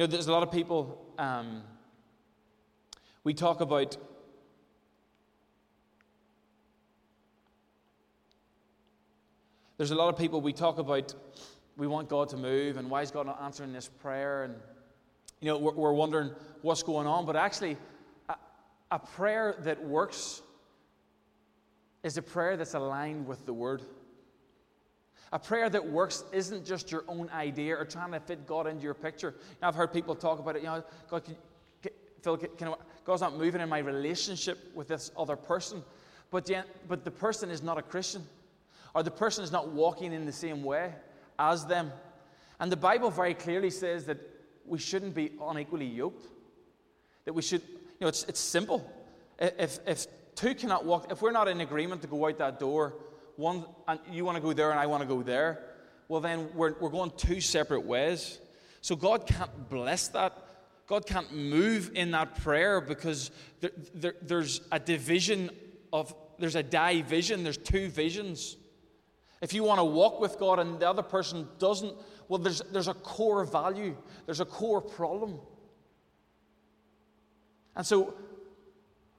You 0.00 0.06
know, 0.06 0.12
there's 0.12 0.28
a 0.28 0.32
lot 0.32 0.42
of 0.42 0.50
people, 0.50 0.98
um, 1.18 1.62
we 3.22 3.34
talk 3.34 3.60
about 3.60 3.98
There's 9.76 9.90
a 9.90 9.94
lot 9.94 10.08
of 10.08 10.16
people 10.16 10.40
we 10.40 10.54
talk 10.54 10.78
about, 10.78 11.14
we 11.76 11.86
want 11.86 12.08
God 12.08 12.30
to 12.30 12.38
move, 12.38 12.78
and 12.78 12.88
why 12.88 13.02
is 13.02 13.10
God 13.10 13.26
not 13.26 13.42
answering 13.42 13.74
this 13.74 13.88
prayer? 13.88 14.44
And, 14.44 14.54
you 15.40 15.48
know, 15.48 15.58
we're, 15.58 15.74
we're 15.74 15.92
wondering 15.92 16.30
what's 16.62 16.82
going 16.82 17.06
on. 17.06 17.26
But 17.26 17.36
actually, 17.36 17.76
a, 18.30 18.36
a 18.90 18.98
prayer 18.98 19.56
that 19.64 19.84
works 19.84 20.40
is 22.02 22.16
a 22.16 22.22
prayer 22.22 22.56
that's 22.56 22.72
aligned 22.72 23.26
with 23.26 23.44
the 23.44 23.52
Word. 23.52 23.82
A 25.32 25.38
prayer 25.38 25.70
that 25.70 25.86
works 25.86 26.24
isn't 26.32 26.66
just 26.66 26.90
your 26.90 27.04
own 27.06 27.30
idea 27.30 27.76
or 27.76 27.84
trying 27.84 28.12
to 28.12 28.20
fit 28.20 28.46
God 28.46 28.66
into 28.66 28.82
your 28.82 28.94
picture. 28.94 29.34
Now, 29.62 29.68
I've 29.68 29.76
heard 29.76 29.92
people 29.92 30.14
talk 30.16 30.40
about 30.40 30.56
it. 30.56 30.62
You 30.62 30.68
know, 30.68 30.84
God, 31.08 31.24
can, 31.24 31.36
can, 31.82 31.92
Phil, 32.22 32.36
can, 32.36 32.74
God's 33.04 33.22
not 33.22 33.36
moving 33.36 33.60
in 33.60 33.68
my 33.68 33.78
relationship 33.78 34.58
with 34.74 34.88
this 34.88 35.12
other 35.16 35.36
person, 35.36 35.84
but, 36.30 36.50
but 36.88 37.04
the 37.04 37.10
person 37.12 37.50
is 37.50 37.62
not 37.62 37.78
a 37.78 37.82
Christian 37.82 38.24
or 38.94 39.02
the 39.02 39.10
person 39.10 39.44
is 39.44 39.52
not 39.52 39.68
walking 39.68 40.12
in 40.12 40.26
the 40.26 40.32
same 40.32 40.64
way 40.64 40.92
as 41.38 41.64
them. 41.66 41.92
And 42.58 42.70
the 42.70 42.76
Bible 42.76 43.10
very 43.10 43.34
clearly 43.34 43.70
says 43.70 44.04
that 44.06 44.18
we 44.66 44.78
shouldn't 44.78 45.14
be 45.14 45.32
unequally 45.40 45.86
yoked. 45.86 46.26
That 47.24 47.34
we 47.34 47.42
should, 47.42 47.62
you 47.62 48.02
know, 48.02 48.08
it's, 48.08 48.24
it's 48.24 48.40
simple. 48.40 48.90
If, 49.38 49.78
if 49.86 50.06
two 50.34 50.54
cannot 50.54 50.84
walk, 50.84 51.10
if 51.10 51.22
we're 51.22 51.30
not 51.30 51.48
in 51.48 51.60
agreement 51.60 52.02
to 52.02 52.08
go 52.08 52.26
out 52.26 52.38
that 52.38 52.58
door, 52.58 52.94
one, 53.40 53.64
and 53.88 53.98
you 54.12 54.24
want 54.24 54.36
to 54.36 54.42
go 54.42 54.52
there 54.52 54.70
and 54.70 54.78
I 54.78 54.86
want 54.86 55.02
to 55.02 55.08
go 55.08 55.22
there, 55.22 55.64
well, 56.08 56.20
then 56.20 56.50
we're, 56.54 56.74
we're 56.78 56.90
going 56.90 57.10
two 57.16 57.40
separate 57.40 57.84
ways. 57.84 58.38
So 58.82 58.94
God 58.94 59.26
can't 59.26 59.68
bless 59.68 60.08
that. 60.08 60.36
God 60.86 61.06
can't 61.06 61.32
move 61.32 61.92
in 61.94 62.10
that 62.10 62.42
prayer 62.42 62.80
because 62.80 63.30
there, 63.60 63.70
there, 63.94 64.14
there's 64.20 64.60
a 64.70 64.78
division 64.78 65.50
of, 65.92 66.14
there's 66.38 66.56
a 66.56 66.62
division, 66.62 67.42
there's 67.42 67.56
two 67.56 67.88
visions. 67.88 68.56
If 69.40 69.54
you 69.54 69.64
want 69.64 69.78
to 69.78 69.84
walk 69.84 70.20
with 70.20 70.38
God 70.38 70.58
and 70.58 70.78
the 70.78 70.88
other 70.88 71.02
person 71.02 71.48
doesn't, 71.58 71.94
well, 72.28 72.38
there's, 72.38 72.60
there's 72.72 72.88
a 72.88 72.94
core 72.94 73.44
value, 73.44 73.96
there's 74.26 74.40
a 74.40 74.44
core 74.44 74.80
problem. 74.80 75.38
And 77.74 77.86
so, 77.86 78.14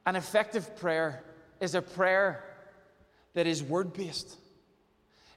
an 0.05 0.15
effective 0.15 0.75
prayer 0.77 1.23
is 1.59 1.73
a 1.73 1.81
prayer 1.81 2.43
that 3.33 3.47
is 3.47 3.63
word 3.63 3.93
based. 3.93 4.37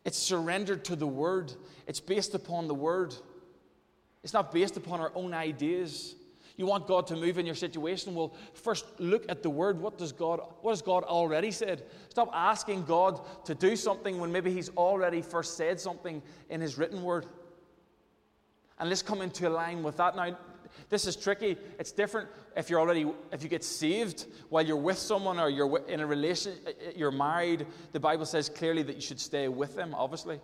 It's 0.05 0.19
surrendered 0.19 0.85
to 0.87 0.97
the 0.97 1.07
word, 1.07 1.53
it's 1.87 2.01
based 2.01 2.35
upon 2.35 2.69
the 2.69 2.75
word. 2.75 3.15
It's 4.23 4.33
not 4.33 4.53
based 4.53 4.79
upon 4.79 5.01
our 5.01 5.13
own 5.15 5.35
ideas. 5.35 6.15
You 6.57 6.67
want 6.67 6.87
God 6.87 7.07
to 7.09 7.17
move 7.17 7.37
in 7.39 7.45
your 7.45 7.55
situation? 7.55 8.15
Well, 8.15 8.35
first 8.55 8.87
look 8.99 9.27
at 9.29 9.43
the 9.43 9.51
word. 9.51 9.81
What 9.81 9.99
does 9.99 10.13
God 10.13 10.41
what 10.63 10.73
has 10.73 10.83
God 10.83 11.05
already 11.05 11.51
said? 11.51 11.83
Stop 12.09 12.31
asking 12.33 12.85
God 12.85 13.21
to 13.45 13.55
do 13.55 13.77
something 13.77 14.19
when 14.19 14.33
maybe 14.33 14.51
He's 14.51 14.71
already 14.71 15.21
first 15.21 15.57
said 15.57 15.79
something 15.79 16.23
in 16.49 16.61
His 16.61 16.79
written 16.79 17.03
word. 17.03 17.27
And 18.79 18.89
let's 18.89 19.03
come 19.03 19.21
into 19.21 19.49
line 19.49 19.83
with 19.83 19.99
that. 19.99 20.17
Now, 20.17 20.37
this 20.89 21.07
is 21.07 21.17
tricky. 21.17 21.57
It's 21.79 21.93
different 21.93 22.29
if 22.57 22.71
you're 22.71 22.81
already 22.81 23.07
if 23.33 23.43
you 23.43 23.49
get 23.49 23.65
saved 23.65 24.27
while 24.49 24.65
you're 24.65 24.77
with 24.77 24.99
someone 24.99 25.39
or 25.39 25.49
you're 25.49 25.83
in 25.89 26.01
a 26.01 26.07
relation 26.07 26.55
you're 26.97 27.11
married. 27.11 27.67
The 27.93 28.01
Bible 28.01 28.27
says 28.27 28.49
clearly 28.49 28.83
that 28.85 28.97
you 28.97 29.03
should 29.03 29.21
stay 29.21 29.49
with 29.49 29.75
them, 29.77 29.95
obviously 29.95 30.41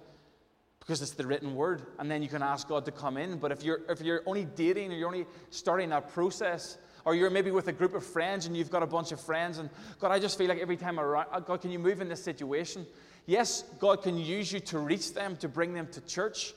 because 0.80 1.02
it's 1.02 1.12
the 1.12 1.26
written 1.26 1.54
word 1.54 1.82
and 1.98 2.10
then 2.10 2.20
you 2.22 2.28
can 2.28 2.42
ask 2.42 2.66
god 2.66 2.84
to 2.84 2.90
come 2.90 3.16
in 3.16 3.38
but 3.38 3.52
if 3.52 3.62
you're 3.62 3.80
if 3.88 4.00
you're 4.00 4.22
only 4.26 4.44
dating 4.56 4.90
or 4.90 4.96
you're 4.96 5.06
only 5.06 5.26
starting 5.50 5.90
that 5.90 6.12
process 6.12 6.78
or 7.04 7.14
you're 7.14 7.30
maybe 7.30 7.50
with 7.50 7.68
a 7.68 7.72
group 7.72 7.94
of 7.94 8.04
friends 8.04 8.46
and 8.46 8.56
you've 8.56 8.70
got 8.70 8.82
a 8.82 8.86
bunch 8.86 9.12
of 9.12 9.20
friends 9.20 9.58
and 9.58 9.70
god 10.00 10.10
i 10.10 10.18
just 10.18 10.36
feel 10.36 10.48
like 10.48 10.58
every 10.58 10.76
time 10.76 10.98
i 10.98 11.02
uh, 11.02 11.38
god 11.38 11.60
can 11.60 11.70
you 11.70 11.78
move 11.78 12.00
in 12.00 12.08
this 12.08 12.24
situation 12.24 12.84
yes 13.26 13.62
god 13.78 14.02
can 14.02 14.18
use 14.18 14.52
you 14.52 14.58
to 14.58 14.78
reach 14.78 15.14
them 15.14 15.36
to 15.36 15.48
bring 15.48 15.74
them 15.74 15.86
to 15.86 16.00
church 16.00 16.54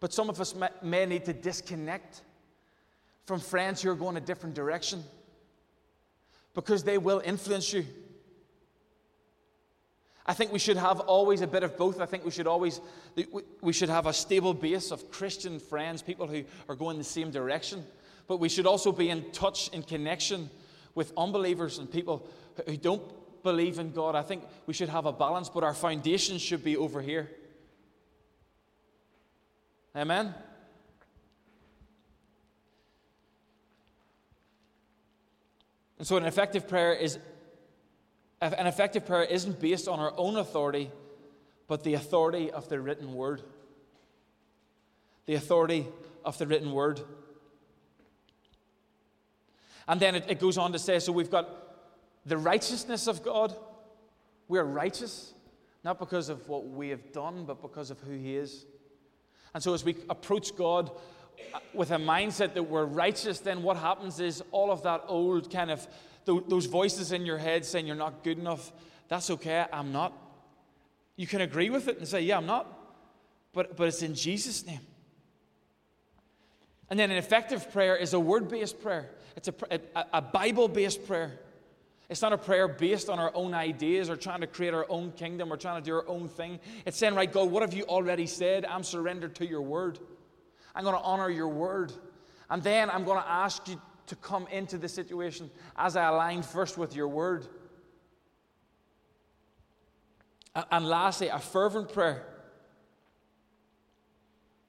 but 0.00 0.12
some 0.12 0.28
of 0.28 0.40
us 0.40 0.54
may 0.82 1.06
need 1.06 1.24
to 1.24 1.32
disconnect 1.32 2.22
from 3.28 3.40
friends 3.40 3.82
who 3.82 3.90
are 3.90 3.94
going 3.94 4.16
a 4.16 4.20
different 4.20 4.54
direction 4.54 5.04
because 6.54 6.82
they 6.82 6.96
will 6.96 7.20
influence 7.22 7.74
you 7.74 7.84
I 10.28 10.34
think 10.34 10.52
we 10.52 10.58
should 10.58 10.76
have 10.76 11.00
always 11.00 11.40
a 11.40 11.46
bit 11.46 11.62
of 11.62 11.78
both. 11.78 12.02
I 12.02 12.06
think 12.06 12.22
we 12.22 12.30
should 12.30 12.46
always 12.46 12.82
we 13.62 13.72
should 13.72 13.88
have 13.88 14.04
a 14.06 14.12
stable 14.12 14.52
base 14.52 14.90
of 14.90 15.10
Christian 15.10 15.58
friends, 15.58 16.02
people 16.02 16.26
who 16.26 16.44
are 16.68 16.74
going 16.74 16.98
the 16.98 17.04
same 17.04 17.30
direction. 17.30 17.82
But 18.26 18.36
we 18.36 18.50
should 18.50 18.66
also 18.66 18.92
be 18.92 19.08
in 19.08 19.30
touch, 19.32 19.70
in 19.70 19.82
connection 19.82 20.50
with 20.94 21.14
unbelievers 21.16 21.78
and 21.78 21.90
people 21.90 22.28
who 22.66 22.76
don't 22.76 23.02
believe 23.42 23.78
in 23.78 23.90
God. 23.92 24.14
I 24.14 24.20
think 24.20 24.44
we 24.66 24.74
should 24.74 24.90
have 24.90 25.06
a 25.06 25.12
balance, 25.12 25.48
but 25.48 25.64
our 25.64 25.72
foundation 25.72 26.36
should 26.36 26.62
be 26.62 26.76
over 26.76 27.00
here. 27.00 27.30
Amen. 29.96 30.34
And 35.98 36.06
so, 36.06 36.16
an 36.16 36.24
effective 36.24 36.68
prayer 36.68 36.92
is 36.92 37.18
an 38.40 38.68
effective 38.68 39.04
prayer 39.04 39.24
isn't 39.24 39.58
based 39.58 39.88
on 39.88 39.98
our 39.98 40.12
own 40.16 40.36
authority, 40.36 40.90
but 41.66 41.82
the 41.82 41.94
authority 41.94 42.50
of 42.52 42.68
the 42.68 42.80
written 42.80 43.14
word. 43.14 43.42
The 45.26 45.34
authority 45.34 45.88
of 46.24 46.38
the 46.38 46.46
written 46.46 46.70
word. 46.72 47.00
And 49.88 49.98
then 49.98 50.14
it, 50.14 50.24
it 50.28 50.38
goes 50.38 50.56
on 50.56 50.72
to 50.72 50.78
say 50.78 51.00
so 51.00 51.10
we've 51.10 51.30
got 51.30 51.48
the 52.26 52.38
righteousness 52.38 53.06
of 53.08 53.22
God. 53.24 53.54
We're 54.46 54.64
righteous, 54.64 55.34
not 55.82 55.98
because 55.98 56.28
of 56.28 56.48
what 56.48 56.68
we 56.68 56.90
have 56.90 57.12
done, 57.12 57.44
but 57.44 57.60
because 57.60 57.90
of 57.90 57.98
who 58.00 58.12
He 58.12 58.36
is. 58.36 58.66
And 59.52 59.62
so 59.62 59.74
as 59.74 59.84
we 59.84 59.96
approach 60.08 60.54
God 60.54 60.90
with 61.74 61.90
a 61.90 61.96
mindset 61.96 62.54
that 62.54 62.62
we're 62.62 62.84
righteous, 62.84 63.40
then 63.40 63.62
what 63.62 63.76
happens 63.76 64.20
is 64.20 64.42
all 64.50 64.70
of 64.70 64.82
that 64.82 65.04
old 65.06 65.50
kind 65.50 65.70
of 65.70 65.86
those 66.24 66.66
voices 66.66 67.12
in 67.12 67.24
your 67.24 67.38
head 67.38 67.64
saying 67.64 67.86
you're 67.86 67.96
not 67.96 68.22
good 68.22 68.38
enough, 68.38 68.70
that's 69.08 69.30
okay. 69.30 69.64
I'm 69.72 69.92
not. 69.92 70.12
You 71.16 71.26
can 71.26 71.40
agree 71.40 71.70
with 71.70 71.88
it 71.88 71.98
and 71.98 72.06
say, 72.06 72.20
Yeah, 72.20 72.36
I'm 72.36 72.46
not. 72.46 72.74
But, 73.52 73.76
but 73.76 73.88
it's 73.88 74.02
in 74.02 74.14
Jesus' 74.14 74.66
name. 74.66 74.80
And 76.90 76.98
then 76.98 77.10
an 77.10 77.16
effective 77.16 77.72
prayer 77.72 77.96
is 77.96 78.12
a 78.12 78.20
word 78.20 78.48
based 78.48 78.80
prayer, 78.82 79.10
it's 79.36 79.48
a, 79.48 79.54
a, 79.70 80.04
a 80.14 80.22
Bible 80.22 80.68
based 80.68 81.06
prayer. 81.06 81.38
It's 82.10 82.22
not 82.22 82.32
a 82.32 82.38
prayer 82.38 82.68
based 82.68 83.10
on 83.10 83.18
our 83.18 83.30
own 83.34 83.52
ideas 83.52 84.08
or 84.08 84.16
trying 84.16 84.40
to 84.40 84.46
create 84.46 84.72
our 84.72 84.86
own 84.88 85.12
kingdom 85.12 85.52
or 85.52 85.58
trying 85.58 85.82
to 85.82 85.84
do 85.84 85.94
our 85.94 86.08
own 86.08 86.26
thing. 86.26 86.58
It's 86.86 86.96
saying, 86.96 87.14
Right, 87.14 87.30
God, 87.30 87.50
what 87.50 87.62
have 87.62 87.74
you 87.74 87.84
already 87.84 88.26
said? 88.26 88.64
I'm 88.64 88.82
surrendered 88.82 89.34
to 89.36 89.46
your 89.46 89.62
word. 89.62 89.98
I'm 90.78 90.84
going 90.84 90.94
to 90.94 91.02
honor 91.02 91.28
your 91.28 91.48
word. 91.48 91.92
And 92.48 92.62
then 92.62 92.88
I'm 92.88 93.04
going 93.04 93.20
to 93.20 93.28
ask 93.28 93.66
you 93.66 93.82
to 94.06 94.16
come 94.16 94.46
into 94.46 94.78
the 94.78 94.88
situation 94.88 95.50
as 95.76 95.96
I 95.96 96.06
align 96.06 96.42
first 96.42 96.78
with 96.78 96.94
your 96.94 97.08
word. 97.08 97.48
And 100.70 100.86
lastly, 100.86 101.28
a 101.28 101.40
fervent 101.40 101.92
prayer. 101.92 102.24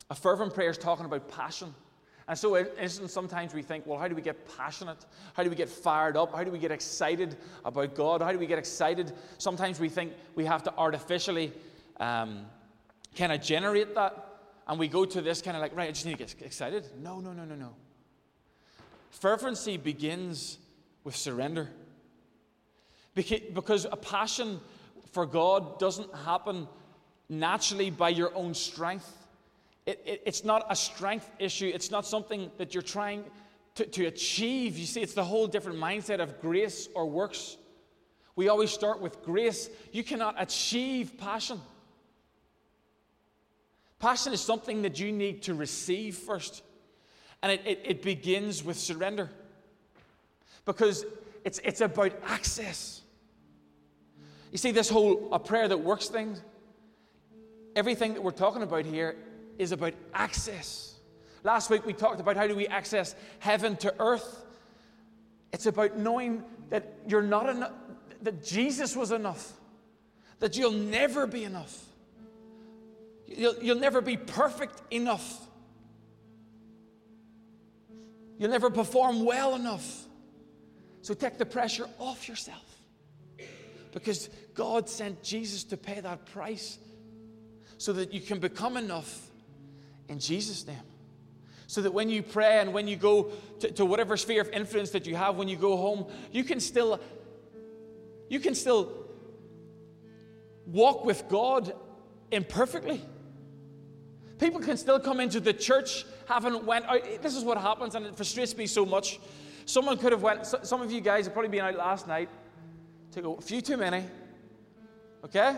A 0.10 0.16
fervent 0.16 0.56
prayer 0.56 0.72
is 0.72 0.80
talking 0.80 1.06
about 1.06 1.30
passion. 1.30 1.76
And 2.28 2.38
so, 2.38 2.58
instant, 2.58 3.12
sometimes 3.12 3.54
we 3.54 3.62
think, 3.62 3.86
well, 3.86 4.00
how 4.00 4.08
do 4.08 4.16
we 4.16 4.22
get 4.22 4.58
passionate? 4.58 5.06
How 5.34 5.44
do 5.44 5.50
we 5.50 5.56
get 5.56 5.70
fired 5.70 6.18
up? 6.18 6.36
How 6.36 6.44
do 6.44 6.52
we 6.52 6.60
get 6.60 6.72
excited 6.72 7.36
about 7.66 7.94
God? 7.94 8.22
How 8.22 8.32
do 8.32 8.40
we 8.40 8.48
get 8.48 8.60
excited? 8.60 9.14
Sometimes 9.38 9.80
we 9.80 9.90
think 9.90 10.14
we 10.36 10.46
have 10.46 10.64
to 10.64 10.74
artificially 10.76 11.54
um, 12.00 12.48
kind 13.16 13.32
of 13.32 13.42
generate 13.42 13.94
that. 13.94 14.29
And 14.70 14.78
we 14.78 14.88
go 14.88 15.04
to 15.04 15.22
this 15.22 15.42
kind 15.42 15.58
of 15.58 15.62
like, 15.62 15.76
right, 15.76 15.90
I 15.90 15.92
just 15.92 16.06
need 16.06 16.20
to 16.20 16.24
get 16.24 16.36
excited. 16.42 16.86
No, 17.02 17.20
no, 17.20 17.34
no, 17.34 17.44
no, 17.44 17.56
no. 17.56 17.74
Fervency 19.10 19.78
begins 19.78 20.60
with 21.04 21.16
surrender. 21.16 21.68
Because 23.16 23.88
a 23.92 23.98
passion 23.98 24.60
for 25.12 25.26
God 25.26 25.80
doesn't 25.80 26.14
happen 26.14 26.68
naturally 27.30 27.90
by 27.90 28.10
your 28.10 28.34
own 28.36 28.54
strength. 28.54 29.12
It, 29.88 30.04
it, 30.06 30.24
it's 30.28 30.44
not 30.44 30.68
a 30.70 30.76
strength 30.76 31.28
issue, 31.40 31.72
it's 31.74 31.90
not 31.90 32.06
something 32.06 32.52
that 32.60 32.76
you're 32.76 32.84
trying 32.84 33.24
to, 33.74 33.88
to 33.88 34.06
achieve. 34.06 34.78
You 34.78 34.86
see, 34.86 35.02
it's 35.02 35.16
the 35.16 35.24
whole 35.24 35.48
different 35.48 35.80
mindset 35.80 36.20
of 36.20 36.40
grace 36.42 36.88
or 36.94 37.08
works. 37.08 37.58
We 38.36 38.50
always 38.50 38.70
start 38.70 39.02
with 39.02 39.24
grace. 39.24 39.68
You 39.92 40.04
cannot 40.04 40.36
achieve 40.38 41.18
passion. 41.18 41.60
Passion 44.00 44.32
is 44.32 44.40
something 44.40 44.84
that 44.84 45.00
you 45.00 45.12
need 45.12 45.44
to 45.44 45.54
receive 45.54 46.16
first. 46.16 46.64
And 47.44 47.52
it, 47.52 47.62
it, 47.66 47.82
it, 47.86 48.02
begins 48.02 48.64
with 48.64 48.78
surrender. 48.78 49.30
Because 50.66 51.06
it's, 51.44 51.60
it's 51.60 51.82
about 51.82 52.14
access. 52.26 53.02
You 54.52 54.58
see, 54.58 54.72
this 54.72 54.90
whole 54.90 55.30
a 55.34 55.40
prayer 55.40 55.68
that 55.68 55.78
works 55.78 56.08
thing, 56.08 56.38
everything 57.76 58.14
that 58.14 58.22
we're 58.22 58.32
talking 58.32 58.64
about 58.64 58.86
here 58.86 59.16
is 59.58 59.72
about 59.72 59.94
access. 60.14 60.96
Last 61.44 61.70
week 61.70 61.86
we 61.86 61.94
talked 61.94 62.20
about 62.20 62.36
how 62.36 62.48
do 62.48 62.56
we 62.56 62.68
access 62.68 63.16
heaven 63.40 63.76
to 63.78 63.94
earth. 64.00 64.46
It's 65.52 65.66
about 65.66 65.98
knowing 65.98 66.44
that 66.70 66.94
you're 67.08 67.22
not 67.22 67.50
enough, 67.50 67.72
that 68.22 68.44
Jesus 68.44 68.96
was 68.96 69.12
enough, 69.12 69.54
that 70.40 70.58
you'll 70.58 70.72
never 70.72 71.28
be 71.28 71.44
enough. 71.44 71.89
You'll, 73.36 73.56
you'll 73.62 73.80
never 73.80 74.02
be 74.02 74.18
perfect 74.18 74.82
enough. 74.92 75.48
You'll 78.38 78.50
never 78.50 78.70
perform 78.70 79.26
well 79.26 79.56
enough. 79.56 80.06
So 81.02 81.14
take 81.14 81.38
the 81.38 81.46
pressure 81.46 81.88
off 82.00 82.28
yourself. 82.28 82.64
Because 83.92 84.30
God 84.54 84.90
sent 84.90 85.24
Jesus 85.24 85.64
to 85.66 85.78
pay 85.78 86.00
that 86.00 86.26
price 86.28 86.78
so 87.78 87.94
that 87.94 88.14
you 88.14 88.22
can 88.22 88.40
become 88.40 88.78
enough 88.78 89.28
in 90.08 90.20
Jesus' 90.20 90.66
name. 90.66 90.78
So 91.68 91.82
that 91.82 91.94
when 91.94 92.10
you 92.10 92.24
pray 92.24 92.60
and 92.60 92.74
when 92.74 92.88
you 92.88 92.96
go 92.96 93.32
to, 93.60 93.72
to 93.72 93.86
whatever 93.86 94.18
sphere 94.18 94.42
of 94.42 94.50
influence 94.50 94.90
that 94.92 95.06
you 95.06 95.16
have, 95.16 95.36
when 95.36 95.48
you 95.48 95.56
go 95.56 95.78
home, 95.78 96.08
you 96.32 96.44
can 96.44 96.60
still 96.60 97.00
you 98.28 98.40
can 98.40 98.56
still 98.56 98.92
walk 100.66 101.06
with 101.06 101.28
God 101.30 101.74
imperfectly. 102.32 103.02
People 104.40 104.62
can 104.62 104.78
still 104.78 105.00
come 105.00 105.20
into 105.20 105.40
the 105.42 105.54
church 105.54 106.06
having 106.28 106.66
went 106.66 106.86
out. 106.86 107.02
This 107.22 107.36
is 107.36 107.44
what 107.44 107.58
happens, 107.58 107.94
and 107.96 108.06
it 108.06 108.16
frustrates 108.16 108.56
me 108.56 108.66
so 108.68 108.86
much. 108.86 109.20
Someone 109.66 109.98
could 109.98 110.14
have 110.14 110.24
went. 110.24 110.48
Some 110.48 110.82
of 110.82 110.92
you 110.92 111.02
guys 111.02 111.26
have 111.26 111.34
probably 111.34 111.50
been 111.50 111.60
out 111.60 111.76
last 111.76 112.08
night. 112.08 112.30
Took 113.12 113.40
a 113.40 113.42
few 113.42 113.62
too 113.62 113.78
many. 113.78 114.06
Okay. 115.26 115.58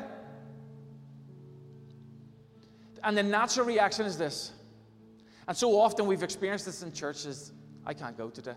And 3.03 3.17
the 3.17 3.23
natural 3.23 3.65
reaction 3.65 4.05
is 4.05 4.17
this. 4.17 4.51
And 5.47 5.55
so 5.55 5.79
often 5.79 6.07
we've 6.07 6.23
experienced 6.23 6.65
this 6.65 6.81
in 6.81 6.91
churches. 6.91 7.51
I 7.85 7.93
can't 7.93 8.17
go 8.17 8.29
today. 8.29 8.55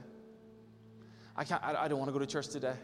I 1.36 1.44
can't. 1.44 1.62
I, 1.62 1.84
I 1.84 1.88
don't 1.88 1.98
want 1.98 2.08
to 2.08 2.12
go 2.12 2.18
to 2.18 2.26
church 2.26 2.48
today. 2.48 2.74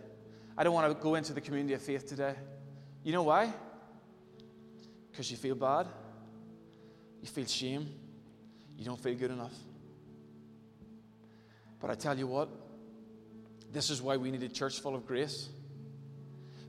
I 0.59 0.64
don't 0.64 0.74
want 0.74 0.88
to 0.88 1.03
go 1.03 1.14
into 1.14 1.33
the 1.33 1.40
community 1.40 1.72
of 1.74 1.81
faith 1.81 2.07
today. 2.07 2.35
You 3.03 3.12
know 3.12 3.22
why? 3.22 3.50
Because 5.11 5.31
you 5.31 5.38
feel 5.38 5.55
bad. 5.55 5.87
You 7.20 7.28
feel 7.28 7.46
shame. 7.46 7.88
You 8.76 8.85
don't 8.85 9.00
feel 9.00 9.14
good 9.14 9.30
enough. 9.30 9.54
But 11.80 11.90
I 11.90 11.94
tell 11.94 12.18
you 12.18 12.26
what, 12.26 12.48
this 13.72 13.90
is 13.90 14.02
why 14.02 14.16
we 14.16 14.30
need 14.30 14.42
a 14.42 14.48
church 14.48 14.80
full 14.80 14.94
of 14.94 15.06
grace. 15.06 15.48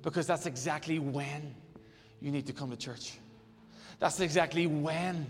Because 0.01 0.27
that's 0.27 0.45
exactly 0.45 0.99
when 0.99 1.55
you 2.19 2.31
need 2.31 2.47
to 2.47 2.53
come 2.53 2.69
to 2.71 2.77
church. 2.77 3.13
That's 3.99 4.19
exactly 4.19 4.67
when 4.67 5.27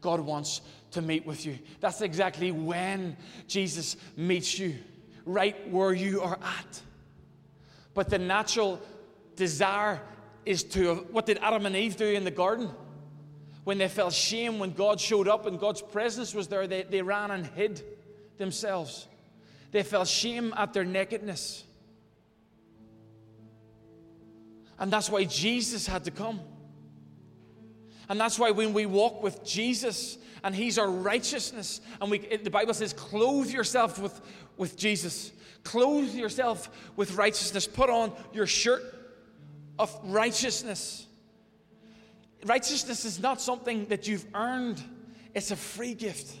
God 0.00 0.20
wants 0.20 0.60
to 0.92 1.02
meet 1.02 1.26
with 1.26 1.44
you. 1.44 1.58
That's 1.80 2.00
exactly 2.00 2.50
when 2.50 3.16
Jesus 3.46 3.96
meets 4.16 4.58
you, 4.58 4.76
right 5.24 5.70
where 5.70 5.92
you 5.92 6.22
are 6.22 6.38
at. 6.42 6.82
But 7.94 8.08
the 8.08 8.18
natural 8.18 8.80
desire 9.36 10.00
is 10.46 10.62
to 10.64 11.06
what 11.10 11.26
did 11.26 11.38
Adam 11.42 11.66
and 11.66 11.76
Eve 11.76 11.96
do 11.96 12.06
in 12.06 12.24
the 12.24 12.30
garden? 12.30 12.70
When 13.68 13.76
they 13.76 13.88
felt 13.88 14.14
shame 14.14 14.58
when 14.58 14.72
God 14.72 14.98
showed 14.98 15.28
up 15.28 15.44
and 15.44 15.60
God's 15.60 15.82
presence 15.82 16.32
was 16.32 16.48
there, 16.48 16.66
they, 16.66 16.84
they 16.84 17.02
ran 17.02 17.30
and 17.30 17.46
hid 17.48 17.82
themselves. 18.38 19.06
They 19.72 19.82
felt 19.82 20.08
shame 20.08 20.54
at 20.56 20.72
their 20.72 20.86
nakedness. 20.86 21.64
And 24.78 24.90
that's 24.90 25.10
why 25.10 25.24
Jesus 25.24 25.86
had 25.86 26.04
to 26.04 26.10
come. 26.10 26.40
And 28.08 28.18
that's 28.18 28.38
why 28.38 28.52
when 28.52 28.72
we 28.72 28.86
walk 28.86 29.22
with 29.22 29.44
Jesus 29.44 30.16
and 30.42 30.54
He's 30.54 30.78
our 30.78 30.90
righteousness, 30.90 31.82
and 32.00 32.10
we, 32.10 32.20
the 32.20 32.48
Bible 32.48 32.72
says, 32.72 32.94
clothe 32.94 33.50
yourself 33.50 33.98
with, 33.98 34.18
with 34.56 34.78
Jesus, 34.78 35.30
clothe 35.62 36.14
yourself 36.14 36.70
with 36.96 37.16
righteousness, 37.16 37.66
put 37.66 37.90
on 37.90 38.12
your 38.32 38.46
shirt 38.46 38.82
of 39.78 39.94
righteousness. 40.04 41.06
Righteousness 42.44 43.04
is 43.04 43.20
not 43.20 43.40
something 43.40 43.86
that 43.86 44.06
you've 44.06 44.26
earned, 44.34 44.82
it's 45.34 45.50
a 45.50 45.56
free 45.56 45.94
gift. 45.94 46.34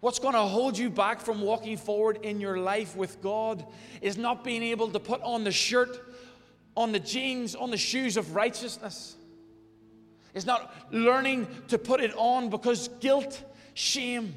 What's 0.00 0.20
going 0.20 0.34
to 0.34 0.40
hold 0.40 0.78
you 0.78 0.90
back 0.90 1.20
from 1.20 1.40
walking 1.40 1.76
forward 1.76 2.20
in 2.22 2.40
your 2.40 2.58
life 2.58 2.94
with 2.94 3.20
God 3.20 3.64
is 4.00 4.16
not 4.16 4.44
being 4.44 4.62
able 4.62 4.88
to 4.90 5.00
put 5.00 5.20
on 5.22 5.42
the 5.42 5.50
shirt, 5.50 6.14
on 6.76 6.92
the 6.92 7.00
jeans, 7.00 7.56
on 7.56 7.70
the 7.72 7.76
shoes 7.76 8.16
of 8.16 8.36
righteousness. 8.36 9.16
It's 10.34 10.46
not 10.46 10.72
learning 10.92 11.48
to 11.68 11.78
put 11.78 12.00
it 12.00 12.14
on 12.16 12.48
because 12.48 12.88
guilt, 13.00 13.42
shame, 13.74 14.34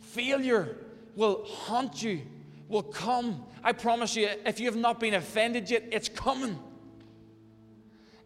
failure 0.00 0.76
will 1.14 1.44
haunt 1.44 2.02
you, 2.02 2.22
will 2.68 2.82
come. 2.82 3.44
I 3.62 3.72
promise 3.72 4.16
you, 4.16 4.30
if 4.46 4.60
you 4.60 4.66
have 4.66 4.76
not 4.76 4.98
been 4.98 5.12
offended 5.12 5.68
yet, 5.68 5.84
it's 5.92 6.08
coming. 6.08 6.58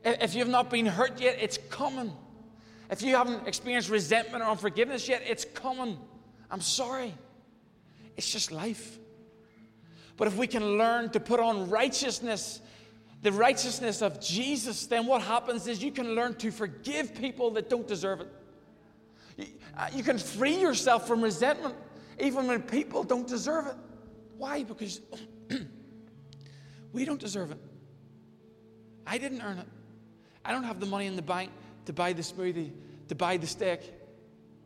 If 0.04 0.34
you've 0.34 0.48
not 0.48 0.70
been 0.70 0.86
hurt 0.86 1.20
yet, 1.20 1.38
it's 1.40 1.58
coming. 1.70 2.12
If 2.90 3.02
you 3.02 3.16
haven't 3.16 3.46
experienced 3.46 3.88
resentment 3.88 4.42
or 4.42 4.48
unforgiveness 4.48 5.08
yet, 5.08 5.22
it's 5.24 5.44
coming. 5.44 5.98
I'm 6.50 6.60
sorry. 6.60 7.14
It's 8.16 8.30
just 8.30 8.52
life. 8.52 8.98
But 10.16 10.28
if 10.28 10.36
we 10.36 10.46
can 10.46 10.76
learn 10.76 11.10
to 11.10 11.20
put 11.20 11.40
on 11.40 11.70
righteousness, 11.70 12.60
the 13.22 13.32
righteousness 13.32 14.02
of 14.02 14.20
Jesus, 14.20 14.86
then 14.86 15.06
what 15.06 15.22
happens 15.22 15.66
is 15.66 15.82
you 15.82 15.92
can 15.92 16.14
learn 16.14 16.34
to 16.36 16.50
forgive 16.50 17.14
people 17.14 17.50
that 17.52 17.70
don't 17.70 17.86
deserve 17.86 18.20
it. 18.20 18.28
Uh, 19.76 19.88
you 19.94 20.02
can 20.02 20.18
free 20.18 20.60
yourself 20.60 21.08
from 21.08 21.22
resentment 21.22 21.74
even 22.20 22.46
when 22.46 22.60
people 22.62 23.02
don't 23.02 23.26
deserve 23.26 23.66
it. 23.66 23.76
Why? 24.36 24.64
Because 24.64 25.00
we 26.92 27.04
don't 27.04 27.20
deserve 27.20 27.52
it. 27.52 27.58
I 29.06 29.18
didn't 29.18 29.40
earn 29.40 29.58
it. 29.58 29.66
I 30.44 30.52
don't 30.52 30.64
have 30.64 30.80
the 30.80 30.86
money 30.86 31.06
in 31.06 31.16
the 31.16 31.22
bank 31.22 31.50
to 31.86 31.92
buy 31.92 32.12
the 32.12 32.22
smoothie, 32.22 32.70
to 33.08 33.14
buy 33.14 33.36
the 33.36 33.46
steak, 33.46 33.80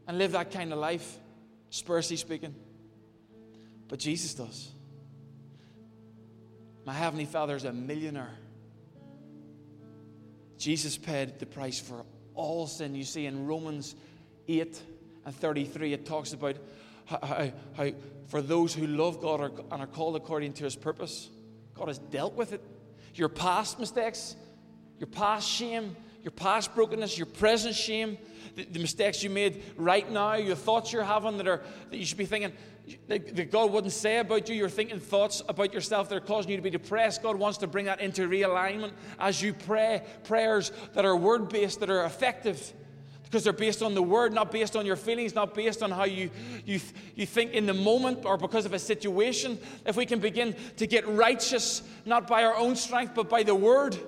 and 0.07 0.19
live 0.19 0.33
that 0.33 0.51
kind 0.51 0.73
of 0.73 0.79
life, 0.79 1.19
spiritually 1.71 2.17
speaking. 2.17 2.55
But 3.89 3.99
Jesus 3.99 4.35
does. 4.35 4.71
My 6.85 6.93
Heavenly 6.93 7.25
Father 7.25 7.57
is 7.57 7.65
a 7.65 7.73
millionaire. 7.73 8.35
Jesus 10.59 10.97
paid 10.97 11.39
the 11.39 11.47
price 11.47 11.81
for 11.81 12.05
all 12.35 12.67
sin. 12.67 12.95
You 12.95 13.05
see, 13.05 13.27
in 13.27 13.47
Romans 13.47 13.95
8 14.49 14.81
and 15.25 15.35
33, 15.35 15.93
it 15.93 16.07
talks 16.07 16.33
about 16.33 16.57
how, 17.07 17.19
how, 17.23 17.53
how 17.77 17.91
for 18.29 18.41
those 18.41 18.75
who 18.75 18.87
love 18.87 19.21
God 19.21 19.41
are, 19.41 19.53
and 19.73 19.83
are 19.83 19.87
called 19.87 20.17
according 20.17 20.55
to 20.55 20.65
his 20.65 20.77
purpose, 20.77 21.29
God 21.75 21.89
has 21.89 21.99
dealt 21.99 22.35
with 22.35 22.53
it. 22.53 22.63
Your 23.15 23.29
past 23.29 23.79
mistakes, 23.79 24.37
your 24.99 25.09
past 25.09 25.49
shame, 25.49 25.97
your 26.23 26.33
past 26.33 26.75
brokenness, 26.75 27.17
your 27.17 27.27
present 27.27 27.75
shame, 27.75 28.19
the, 28.55 28.65
the 28.65 28.79
mistakes 28.79 29.23
you 29.23 29.31
made 29.31 29.63
right 29.77 30.11
now, 30.11 30.35
your 30.35 30.57
thoughts 30.57 30.93
you're 30.93 31.05
having 31.05 31.37
that 31.37 31.47
are 31.47 31.63
that 31.91 31.97
you 31.97 32.05
should 32.05 32.19
be 32.19 32.27
thinking 32.27 32.53
that, 33.09 33.37
that 33.37 33.51
God 33.51 33.71
wouldn't 33.73 33.93
say 33.93 34.19
about 34.19 34.49
you. 34.49 34.55
You're 34.55 34.69
thinking 34.69 35.01
thoughts 35.01 35.43
about 35.49 35.75
yourself 35.75 36.09
that 36.09 36.17
are 36.17 36.21
causing 36.21 36.53
you 36.53 36.57
to 36.57 36.63
be 36.63 36.71
depressed. 36.71 37.23
God 37.23 37.37
wants 37.37 37.59
to 37.59 37.67
bring 37.67 37.87
that 37.87 38.01
into 38.01 38.29
realignment 38.29 38.93
as 39.19 39.43
you 39.43 39.53
pray 39.53 40.03
prayers 40.25 40.73
that 40.95 41.05
are 41.05 41.17
word 41.17 41.49
based, 41.49 41.81
that 41.81 41.91
are 41.91 42.05
effective 42.05 42.73
because 43.25 43.43
they're 43.43 43.53
based 43.53 43.83
on 43.83 43.95
the 43.95 44.03
word, 44.03 44.33
not 44.33 44.53
based 44.53 44.77
on 44.77 44.87
your 44.87 44.95
feelings, 44.95 45.35
not 45.35 45.53
based 45.53 45.83
on 45.83 45.91
how 45.91 46.05
you, 46.05 46.31
you, 46.65 46.81
you 47.17 47.27
think 47.27 47.53
in 47.53 47.67
the 47.67 47.75
moment 47.75 48.25
or 48.25 48.37
because 48.37 48.65
of 48.65 48.73
a 48.73 48.79
situation. 48.79 49.59
If 49.85 49.97
we 49.97 50.07
can 50.07 50.21
begin 50.21 50.55
to 50.77 50.87
get 50.87 51.07
righteous, 51.09 51.83
not 52.05 52.29
by 52.29 52.45
our 52.45 52.57
own 52.57 52.77
strength, 52.77 53.15
but 53.17 53.29
by 53.29 53.43
the 53.43 53.55
word, 53.55 53.99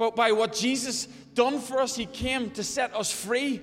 but 0.00 0.16
by 0.16 0.32
what 0.32 0.54
Jesus 0.54 1.04
done 1.34 1.60
for 1.60 1.78
us, 1.78 1.94
He 1.94 2.06
came 2.06 2.48
to 2.52 2.64
set 2.64 2.96
us 2.96 3.12
free. 3.12 3.60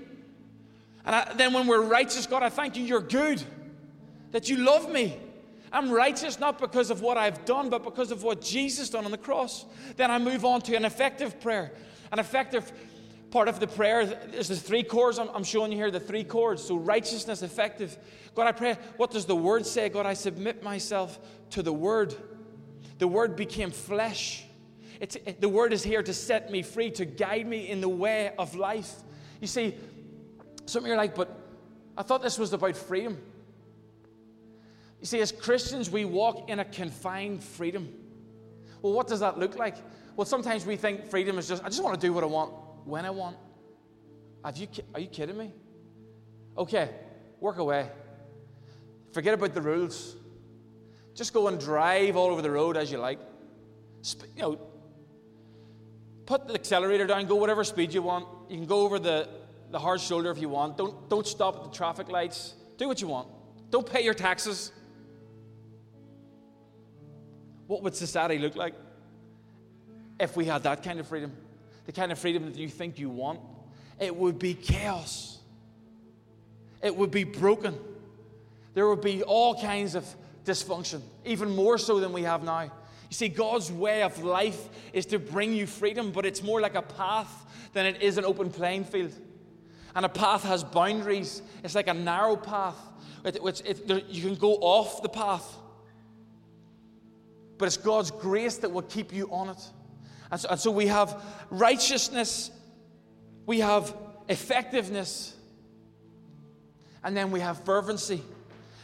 And 1.04 1.16
I, 1.16 1.34
then 1.34 1.52
when 1.52 1.66
we're 1.66 1.82
righteous, 1.82 2.28
God, 2.28 2.44
I 2.44 2.50
thank 2.50 2.78
you, 2.78 2.84
you're 2.84 3.02
good, 3.02 3.42
that 4.30 4.48
you 4.48 4.58
love 4.58 4.88
me. 4.92 5.18
I'm 5.72 5.90
righteous 5.90 6.40
not 6.40 6.60
because 6.60 6.92
of 6.92 7.02
what 7.02 7.18
I've 7.18 7.44
done, 7.44 7.72
but 7.72 7.84
because 7.84 8.12
of 8.12 8.22
what 8.22 8.40
Jesus 8.40 8.92
done 8.92 9.04
on 9.04 9.10
the 9.10 9.18
cross. 9.18 9.66
Then 9.96 10.12
I 10.12 10.20
move 10.20 10.46
on 10.46 10.62
to 10.62 10.76
an 10.76 10.86
effective 10.86 11.42
prayer. 11.42 11.72
An 12.12 12.20
effective 12.20 12.72
part 13.32 13.48
of 13.48 13.60
the 13.60 13.66
prayer 13.66 14.02
is 14.32 14.48
the 14.48 14.56
three 14.56 14.84
cords 14.84 15.18
I'm, 15.18 15.30
I'm 15.30 15.44
showing 15.44 15.72
you 15.72 15.80
here, 15.80 15.90
the 15.90 16.00
three 16.00 16.24
cords. 16.24 16.64
So 16.64 16.76
righteousness, 16.76 17.42
effective. 17.42 17.98
God, 18.36 18.46
I 18.46 18.52
pray, 18.52 18.78
what 18.98 19.10
does 19.10 19.26
the 19.26 19.36
word 19.36 19.66
say? 19.66 19.90
God, 19.90 20.06
I 20.06 20.14
submit 20.14 20.62
myself 20.62 21.18
to 21.50 21.64
the 21.64 21.74
word. 21.74 22.14
The 23.00 23.08
word 23.08 23.36
became 23.36 23.72
flesh. 23.72 24.47
It, 25.00 25.42
the 25.42 25.50
word 25.50 25.74
is 25.74 25.84
here 25.84 26.02
to 26.02 26.14
set 26.14 26.52
me 26.52 26.62
free, 26.62 26.92
to 26.92 27.06
guide 27.06 27.48
me 27.48 27.70
in 27.70 27.82
the 27.82 27.90
way 27.90 28.34
of 28.38 28.56
life. 28.56 28.92
You 29.42 29.48
see, 29.48 29.76
some 30.66 30.84
of 30.84 30.88
you 30.88 30.94
are 30.94 30.98
like, 30.98 31.16
but 31.16 31.30
I 31.98 32.04
thought 32.04 32.22
this 32.22 32.38
was 32.38 32.54
about 32.54 32.76
freedom. 32.76 33.18
You 35.00 35.06
see, 35.06 35.20
as 35.20 35.32
Christians, 35.32 35.90
we 35.90 36.06
walk 36.06 36.50
in 36.50 36.60
a 36.60 36.66
confined 36.66 37.44
freedom. 37.44 37.94
Well, 38.82 38.94
what 38.94 39.08
does 39.08 39.20
that 39.20 39.38
look 39.38 39.56
like? 39.56 39.76
Well, 40.16 40.26
sometimes 40.26 40.66
we 40.66 40.76
think 40.76 41.06
freedom 41.06 41.38
is 41.38 41.48
just, 41.48 41.64
I 41.64 41.68
just 41.68 41.84
want 41.84 42.00
to 42.00 42.08
do 42.08 42.14
what 42.14 42.24
I 42.24 42.28
want 42.28 42.54
when 42.86 43.06
I 43.06 43.12
want. 43.12 43.38
Have 44.44 44.58
you, 44.58 44.68
are 44.94 45.00
you 45.00 45.08
kidding 45.08 45.38
me? 45.38 45.52
Okay, 46.58 46.90
work 47.40 47.58
away. 47.58 47.88
Forget 49.12 49.34
about 49.34 49.54
the 49.54 49.62
rules. 49.62 50.16
Just 51.14 51.34
go 51.34 51.48
and 51.48 51.60
drive 51.60 52.16
all 52.16 52.30
over 52.30 52.42
the 52.42 52.52
road 52.52 52.78
as 52.78 52.92
you 52.92 52.98
like. 52.98 53.20
You 54.36 54.42
know, 54.42 54.60
put 56.28 56.48
the 56.48 56.54
accelerator 56.54 57.08
down, 57.08 57.26
go 57.26 57.36
whatever 57.36 57.64
speed 57.64 57.92
you 57.94 58.04
want. 58.04 58.28
You 58.50 58.58
can 58.58 58.68
go 58.68 58.82
over 58.82 59.00
the, 59.00 59.28
the 59.72 59.80
hard 59.80 60.00
shoulder 60.00 60.30
if 60.30 60.40
you 60.40 60.50
want. 60.50 60.78
Don't, 60.78 61.10
don't 61.10 61.26
stop 61.26 61.56
at 61.56 61.64
the 61.64 61.72
traffic 61.76 62.10
lights. 62.10 62.54
Do 62.78 62.88
what 62.88 63.02
you 63.02 63.08
want. 63.08 63.28
Don't 63.72 63.90
pay 63.90 64.04
your 64.04 64.14
taxes. 64.14 64.72
What 67.66 67.82
would 67.82 67.96
society 67.96 68.38
look 68.38 68.56
like 68.56 68.76
if 70.20 70.38
we 70.38 70.46
had 70.46 70.62
that 70.64 70.84
kind 70.84 71.00
of 71.00 71.08
freedom? 71.08 71.32
the 71.88 71.94
kind 71.94 72.12
of 72.12 72.20
freedom 72.20 72.46
that 72.46 72.56
you 72.56 72.68
think 72.68 73.00
you 73.00 73.10
want, 73.10 73.40
it 74.00 74.16
would 74.16 74.38
be 74.38 74.54
chaos. 74.54 75.40
It 76.84 76.96
would 76.96 77.12
be 77.12 77.24
broken. 77.24 77.76
There 78.76 78.88
would 78.88 79.02
be 79.02 79.24
all 79.24 79.60
kinds 79.60 79.96
of 79.96 80.06
dysfunction, 80.46 81.02
even 81.26 81.50
more 81.56 81.78
so 81.78 82.00
than 82.00 82.14
we 82.14 82.24
have 82.24 82.44
now. 82.44 82.72
You 83.10 83.16
see, 83.16 83.30
God's 83.30 83.72
way 83.72 84.04
of 84.04 84.22
life 84.24 84.70
is 84.92 85.06
to 85.08 85.20
bring 85.20 85.54
you 85.54 85.66
freedom, 85.66 86.12
but 86.12 86.26
it's 86.26 86.44
more 86.44 86.60
like 86.60 86.76
a 86.76 86.82
path 86.82 87.46
than 87.74 87.86
it 87.86 88.02
is 88.02 88.18
an 88.18 88.26
open 88.26 88.50
playing 88.50 88.84
field. 88.84 89.14
And 89.96 90.06
a 90.06 90.10
path 90.10 90.44
has 90.44 90.64
boundaries. 90.64 91.42
It's 91.64 91.76
like 91.76 91.88
a 91.88 91.94
narrow 91.94 92.36
path, 92.36 92.76
which 93.42 93.62
you 94.10 94.22
can 94.22 94.36
go 94.36 94.56
off 94.56 95.02
the 95.02 95.10
path. 95.10 95.56
But 97.58 97.66
it's 97.68 97.78
God's 97.78 98.12
grace 98.12 98.58
that 98.58 98.72
will 98.72 98.84
keep 98.84 99.14
you 99.14 99.28
on 99.32 99.50
it. 99.50 99.62
And 100.30 100.40
so, 100.40 100.50
and 100.50 100.60
so 100.60 100.72
we 100.72 100.88
have 100.88 101.24
righteousness, 101.50 102.52
we 103.46 103.62
have 103.62 103.96
effectiveness, 104.28 105.36
and 107.04 107.16
then 107.16 107.32
we 107.32 107.40
have 107.40 107.64
fervency. 107.64 108.22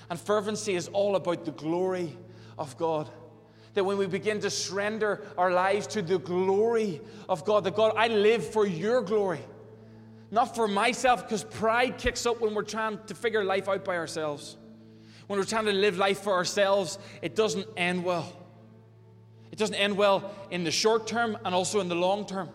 And 0.10 0.20
fervency 0.20 0.76
is 0.76 0.88
all 0.88 1.16
about 1.16 1.46
the 1.46 1.52
glory 1.52 2.18
of 2.58 2.78
God. 2.78 3.10
That 3.74 3.84
when 3.84 3.98
we 3.98 4.06
begin 4.06 4.40
to 4.42 4.50
surrender 4.50 5.26
our 5.38 5.52
lives 5.52 5.88
to 5.88 6.02
the 6.02 6.20
glory 6.20 7.02
of 7.28 7.44
God, 7.44 7.64
that 7.64 7.76
God, 7.76 7.94
I 7.98 8.08
live 8.08 8.46
for 8.46 8.68
your 8.68 9.02
glory, 9.02 9.42
not 10.30 10.56
for 10.56 10.68
myself, 10.68 11.24
because 11.24 11.44
pride 11.44 11.98
kicks 11.98 12.26
up 12.26 12.42
when 12.42 12.54
we're 12.54 12.64
trying 12.64 13.00
to 13.08 13.16
figure 13.16 13.44
life 13.44 13.68
out 13.68 13.84
by 13.84 13.98
ourselves. 13.98 14.58
When 15.28 15.40
we're 15.40 15.46
trying 15.46 15.66
to 15.66 15.74
live 15.74 15.98
life 15.98 16.20
for 16.20 16.34
ourselves, 16.34 17.00
it 17.22 17.36
doesn't 17.36 17.68
end 17.78 18.04
well. 18.04 18.32
It 19.52 19.58
doesn't 19.58 19.76
end 19.76 19.98
well 19.98 20.34
in 20.52 20.64
the 20.64 20.72
short 20.72 21.08
term 21.08 21.38
and 21.46 21.54
also 21.54 21.80
in 21.80 21.88
the 21.88 21.96
long 21.96 22.26
term. 22.26 22.50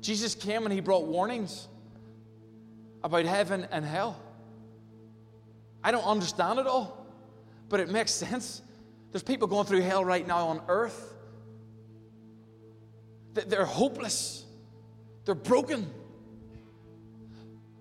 Jesus 0.00 0.34
came 0.34 0.64
and 0.64 0.72
he 0.72 0.80
brought 0.80 1.06
warnings 1.06 1.68
about 3.04 3.24
heaven 3.24 3.66
and 3.70 3.84
hell. 3.84 4.20
I 5.84 5.90
don't 5.90 6.04
understand 6.04 6.58
it 6.58 6.66
all, 6.66 7.06
but 7.68 7.80
it 7.80 7.88
makes 7.88 8.10
sense. 8.12 8.62
There's 9.12 9.22
people 9.22 9.46
going 9.46 9.66
through 9.66 9.82
hell 9.82 10.04
right 10.04 10.26
now 10.26 10.48
on 10.48 10.62
earth. 10.68 11.14
They're 13.34 13.64
hopeless, 13.64 14.44
they're 15.24 15.34
broken. 15.34 15.90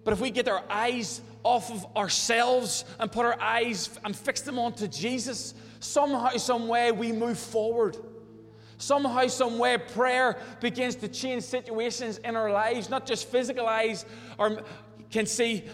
But 0.04 0.14
if 0.14 0.20
we 0.20 0.32
get 0.32 0.48
our 0.48 0.64
eyes 0.70 1.22
off 1.44 1.72
of 1.72 1.96
ourselves 1.96 2.86
and 3.00 3.12
put 3.12 3.26
our 3.26 3.40
eyes 3.40 3.90
and 4.04 4.16
fix 4.16 4.42
them 4.42 4.58
onto 4.58 4.88
Jesus, 4.88 5.54
somehow, 5.80 6.30
some 6.38 6.68
way, 6.68 6.92
we 6.92 7.12
move 7.12 7.38
forward. 7.38 7.98
Somehow, 8.78 9.28
some 9.28 9.60
way, 9.60 9.78
prayer 9.78 10.38
begins 10.60 10.96
to 10.98 11.08
change 11.08 11.44
situations 11.44 12.18
in 12.20 12.36
our 12.36 12.52
lives, 12.52 12.90
not 12.90 13.06
just 13.06 13.30
physical 13.30 13.68
eyes 13.68 14.06
or 14.40 14.64
can 15.12 15.28
see, 15.28 15.66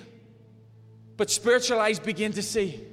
but 1.15 1.29
spiritual 1.29 1.79
eyes 1.79 1.99
begin 1.99 2.33
to 2.33 2.43
see. 2.43 2.83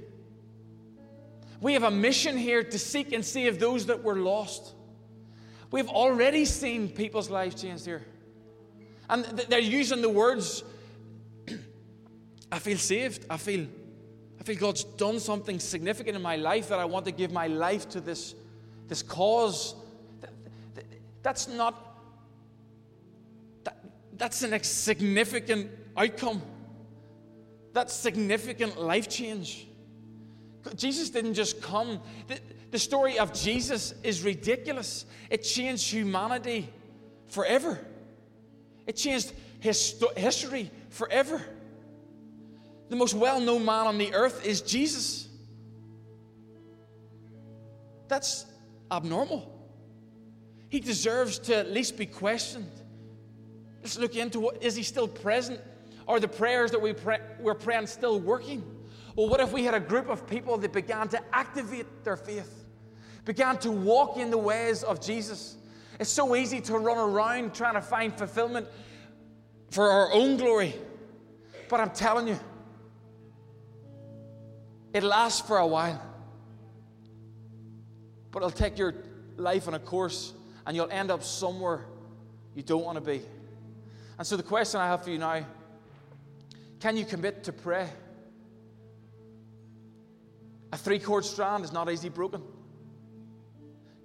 We 1.60 1.72
have 1.74 1.82
a 1.82 1.90
mission 1.90 2.36
here 2.36 2.62
to 2.62 2.78
seek 2.78 3.12
and 3.12 3.24
save 3.24 3.58
those 3.58 3.86
that 3.86 4.02
were 4.02 4.16
lost. 4.16 4.74
We've 5.70 5.88
already 5.88 6.44
seen 6.44 6.88
people's 6.88 7.30
lives 7.30 7.60
changed 7.60 7.84
here. 7.84 8.02
And 9.08 9.24
they're 9.24 9.58
using 9.58 10.02
the 10.02 10.08
words, 10.08 10.64
I 12.52 12.58
feel 12.58 12.78
saved. 12.78 13.26
I 13.28 13.36
feel, 13.36 13.66
I 14.40 14.44
feel 14.44 14.56
God's 14.56 14.84
done 14.84 15.20
something 15.20 15.58
significant 15.58 16.16
in 16.16 16.22
my 16.22 16.36
life 16.36 16.68
that 16.68 16.78
I 16.78 16.84
want 16.84 17.04
to 17.06 17.12
give 17.12 17.32
my 17.32 17.46
life 17.46 17.88
to 17.90 18.00
this, 18.00 18.34
this 18.88 19.02
cause 19.02 19.74
that's 21.24 21.48
not, 21.48 21.74
that, 23.64 23.78
that's 24.18 24.42
an 24.42 24.62
significant 24.62 25.70
outcome. 25.96 26.42
That's 27.72 27.94
significant 27.94 28.80
life 28.80 29.08
change. 29.08 29.66
Jesus 30.76 31.10
didn't 31.10 31.34
just 31.34 31.60
come. 31.60 32.00
The, 32.26 32.38
the 32.70 32.78
story 32.78 33.18
of 33.18 33.32
Jesus 33.32 33.94
is 34.02 34.22
ridiculous. 34.22 35.06
It 35.30 35.42
changed 35.42 35.90
humanity 35.90 36.68
forever, 37.28 37.78
it 38.86 38.96
changed 38.96 39.32
history 39.60 40.70
forever. 40.90 41.42
The 42.90 42.96
most 42.96 43.14
well 43.14 43.40
known 43.40 43.64
man 43.64 43.86
on 43.86 43.98
the 43.98 44.14
earth 44.14 44.44
is 44.44 44.60
Jesus. 44.60 45.28
That's 48.08 48.46
abnormal. 48.90 49.50
He 50.68 50.80
deserves 50.80 51.38
to 51.40 51.56
at 51.56 51.70
least 51.70 51.96
be 51.96 52.06
questioned. 52.06 52.70
Let's 53.82 53.98
look 53.98 54.16
into 54.16 54.40
what 54.40 54.62
is 54.62 54.76
he 54.76 54.82
still 54.82 55.08
present? 55.08 55.60
Are 56.06 56.20
the 56.20 56.28
prayers 56.28 56.70
that 56.72 56.80
we 56.80 56.92
pray, 56.92 57.20
we're 57.40 57.54
praying 57.54 57.86
still 57.86 58.20
working? 58.20 58.62
Well, 59.16 59.28
what 59.28 59.40
if 59.40 59.52
we 59.52 59.64
had 59.64 59.74
a 59.74 59.80
group 59.80 60.08
of 60.08 60.26
people 60.26 60.58
that 60.58 60.72
began 60.72 61.08
to 61.08 61.20
activate 61.34 62.04
their 62.04 62.16
faith, 62.16 62.64
began 63.24 63.58
to 63.58 63.70
walk 63.70 64.16
in 64.16 64.30
the 64.30 64.38
ways 64.38 64.82
of 64.82 65.00
Jesus? 65.00 65.56
It's 66.00 66.10
so 66.10 66.34
easy 66.34 66.60
to 66.62 66.78
run 66.78 66.98
around 66.98 67.54
trying 67.54 67.74
to 67.74 67.80
find 67.80 68.16
fulfillment 68.16 68.66
for 69.70 69.88
our 69.88 70.12
own 70.12 70.36
glory. 70.36 70.74
But 71.68 71.80
I'm 71.80 71.90
telling 71.90 72.28
you, 72.28 72.38
it 74.92 75.02
lasts 75.02 75.46
for 75.46 75.58
a 75.58 75.66
while. 75.66 76.00
But 78.32 78.40
it'll 78.40 78.50
take 78.50 78.78
your 78.78 78.94
life 79.36 79.68
on 79.68 79.74
a 79.74 79.78
course 79.78 80.32
and 80.66 80.76
you'll 80.76 80.90
end 80.90 81.10
up 81.10 81.22
somewhere 81.22 81.86
you 82.54 82.62
don't 82.62 82.84
want 82.84 82.96
to 82.96 83.00
be. 83.00 83.22
And 84.18 84.26
so, 84.26 84.36
the 84.36 84.42
question 84.42 84.80
I 84.80 84.86
have 84.86 85.04
for 85.04 85.10
you 85.10 85.18
now 85.18 85.44
can 86.80 86.96
you 86.96 87.04
commit 87.04 87.44
to 87.44 87.52
pray? 87.52 87.88
A 90.74 90.76
three 90.76 90.98
cord 90.98 91.24
strand 91.24 91.62
is 91.62 91.72
not 91.72 91.88
easily 91.88 92.08
broken. 92.08 92.42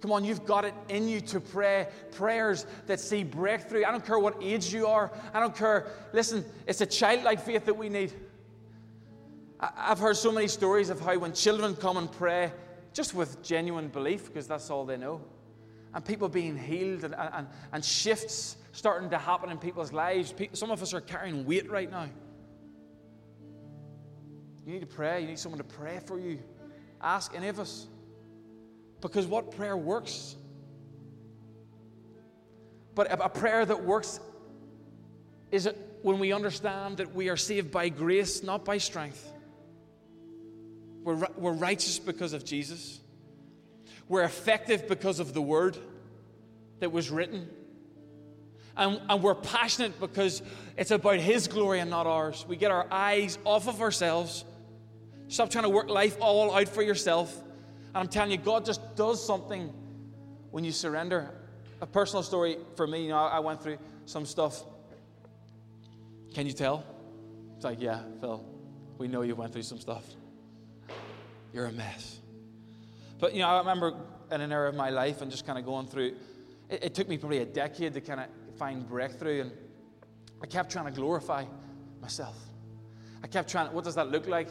Come 0.00 0.12
on, 0.12 0.24
you've 0.24 0.46
got 0.46 0.64
it 0.64 0.72
in 0.88 1.08
you 1.08 1.20
to 1.22 1.40
pray 1.40 1.88
prayers 2.12 2.64
that 2.86 3.00
see 3.00 3.24
breakthrough. 3.24 3.84
I 3.84 3.90
don't 3.90 4.06
care 4.06 4.20
what 4.20 4.36
age 4.40 4.72
you 4.72 4.86
are. 4.86 5.10
I 5.34 5.40
don't 5.40 5.54
care. 5.54 5.88
Listen, 6.12 6.44
it's 6.68 6.80
a 6.80 6.86
childlike 6.86 7.40
faith 7.40 7.64
that 7.64 7.76
we 7.76 7.88
need. 7.88 8.12
I've 9.58 9.98
heard 9.98 10.16
so 10.16 10.30
many 10.30 10.46
stories 10.46 10.90
of 10.90 11.00
how 11.00 11.18
when 11.18 11.32
children 11.32 11.74
come 11.74 11.96
and 11.96 12.10
pray, 12.10 12.52
just 12.92 13.14
with 13.14 13.42
genuine 13.42 13.88
belief, 13.88 14.26
because 14.26 14.46
that's 14.46 14.70
all 14.70 14.84
they 14.84 14.96
know, 14.96 15.22
and 15.92 16.04
people 16.04 16.28
being 16.28 16.56
healed 16.56 17.02
and, 17.02 17.16
and, 17.16 17.48
and 17.72 17.84
shifts 17.84 18.58
starting 18.70 19.10
to 19.10 19.18
happen 19.18 19.50
in 19.50 19.58
people's 19.58 19.92
lives. 19.92 20.32
Some 20.52 20.70
of 20.70 20.80
us 20.82 20.94
are 20.94 21.00
carrying 21.00 21.44
weight 21.44 21.68
right 21.68 21.90
now. 21.90 22.08
You 24.64 24.74
need 24.74 24.80
to 24.82 24.86
pray. 24.86 25.22
You 25.22 25.26
need 25.26 25.38
someone 25.40 25.58
to 25.58 25.64
pray 25.64 25.98
for 26.06 26.20
you. 26.20 26.38
Ask 27.00 27.34
any 27.34 27.48
of 27.48 27.58
us. 27.58 27.86
Because 29.00 29.26
what 29.26 29.56
prayer 29.56 29.76
works? 29.76 30.36
But 32.94 33.08
a 33.10 33.28
prayer 33.28 33.64
that 33.64 33.84
works 33.84 34.20
is 35.50 35.66
it 35.66 35.76
when 36.02 36.18
we 36.18 36.32
understand 36.32 36.98
that 36.98 37.14
we 37.14 37.28
are 37.28 37.36
saved 37.36 37.70
by 37.70 37.88
grace, 37.88 38.42
not 38.42 38.64
by 38.64 38.78
strength. 38.78 39.32
We're, 41.02 41.26
we're 41.36 41.52
righteous 41.52 41.98
because 41.98 42.32
of 42.32 42.44
Jesus. 42.44 43.00
We're 44.08 44.22
effective 44.22 44.88
because 44.88 45.20
of 45.20 45.34
the 45.34 45.42
word 45.42 45.78
that 46.80 46.92
was 46.92 47.10
written. 47.10 47.48
And, 48.76 49.00
and 49.08 49.22
we're 49.22 49.34
passionate 49.34 49.98
because 50.00 50.42
it's 50.76 50.90
about 50.90 51.18
His 51.18 51.48
glory 51.48 51.80
and 51.80 51.90
not 51.90 52.06
ours. 52.06 52.44
We 52.48 52.56
get 52.56 52.70
our 52.70 52.86
eyes 52.90 53.38
off 53.44 53.68
of 53.68 53.80
ourselves. 53.80 54.44
Stop 55.30 55.48
trying 55.48 55.62
to 55.62 55.70
work 55.70 55.88
life 55.88 56.16
all 56.20 56.52
out 56.52 56.68
for 56.68 56.82
yourself. 56.82 57.32
And 57.38 57.96
I'm 57.96 58.08
telling 58.08 58.32
you, 58.32 58.36
God 58.36 58.64
just 58.64 58.96
does 58.96 59.24
something 59.24 59.72
when 60.50 60.64
you 60.64 60.72
surrender. 60.72 61.30
A 61.80 61.86
personal 61.86 62.24
story 62.24 62.58
for 62.74 62.84
me, 62.84 63.04
you 63.04 63.10
know, 63.10 63.16
I 63.16 63.38
went 63.38 63.62
through 63.62 63.78
some 64.06 64.26
stuff. 64.26 64.64
Can 66.34 66.46
you 66.48 66.52
tell? 66.52 66.84
It's 67.54 67.64
like, 67.64 67.80
yeah, 67.80 68.02
Phil, 68.20 68.44
we 68.98 69.06
know 69.06 69.22
you 69.22 69.36
went 69.36 69.52
through 69.52 69.62
some 69.62 69.78
stuff. 69.78 70.04
You're 71.54 71.66
a 71.66 71.72
mess. 71.72 72.18
But, 73.20 73.32
you 73.32 73.38
know, 73.38 73.48
I 73.48 73.58
remember 73.58 73.94
in 74.32 74.40
an 74.40 74.50
era 74.50 74.68
of 74.68 74.74
my 74.74 74.90
life 74.90 75.22
and 75.22 75.30
just 75.30 75.46
kind 75.46 75.60
of 75.60 75.64
going 75.64 75.86
through, 75.86 76.16
it, 76.68 76.84
it 76.86 76.94
took 76.94 77.08
me 77.08 77.18
probably 77.18 77.38
a 77.38 77.46
decade 77.46 77.94
to 77.94 78.00
kind 78.00 78.18
of 78.18 78.26
find 78.58 78.84
breakthrough. 78.84 79.42
And 79.42 79.52
I 80.42 80.46
kept 80.46 80.72
trying 80.72 80.86
to 80.86 80.92
glorify 80.92 81.44
myself. 82.02 82.36
I 83.22 83.28
kept 83.28 83.48
trying, 83.48 83.72
what 83.72 83.84
does 83.84 83.94
that 83.94 84.10
look 84.10 84.26
like? 84.26 84.48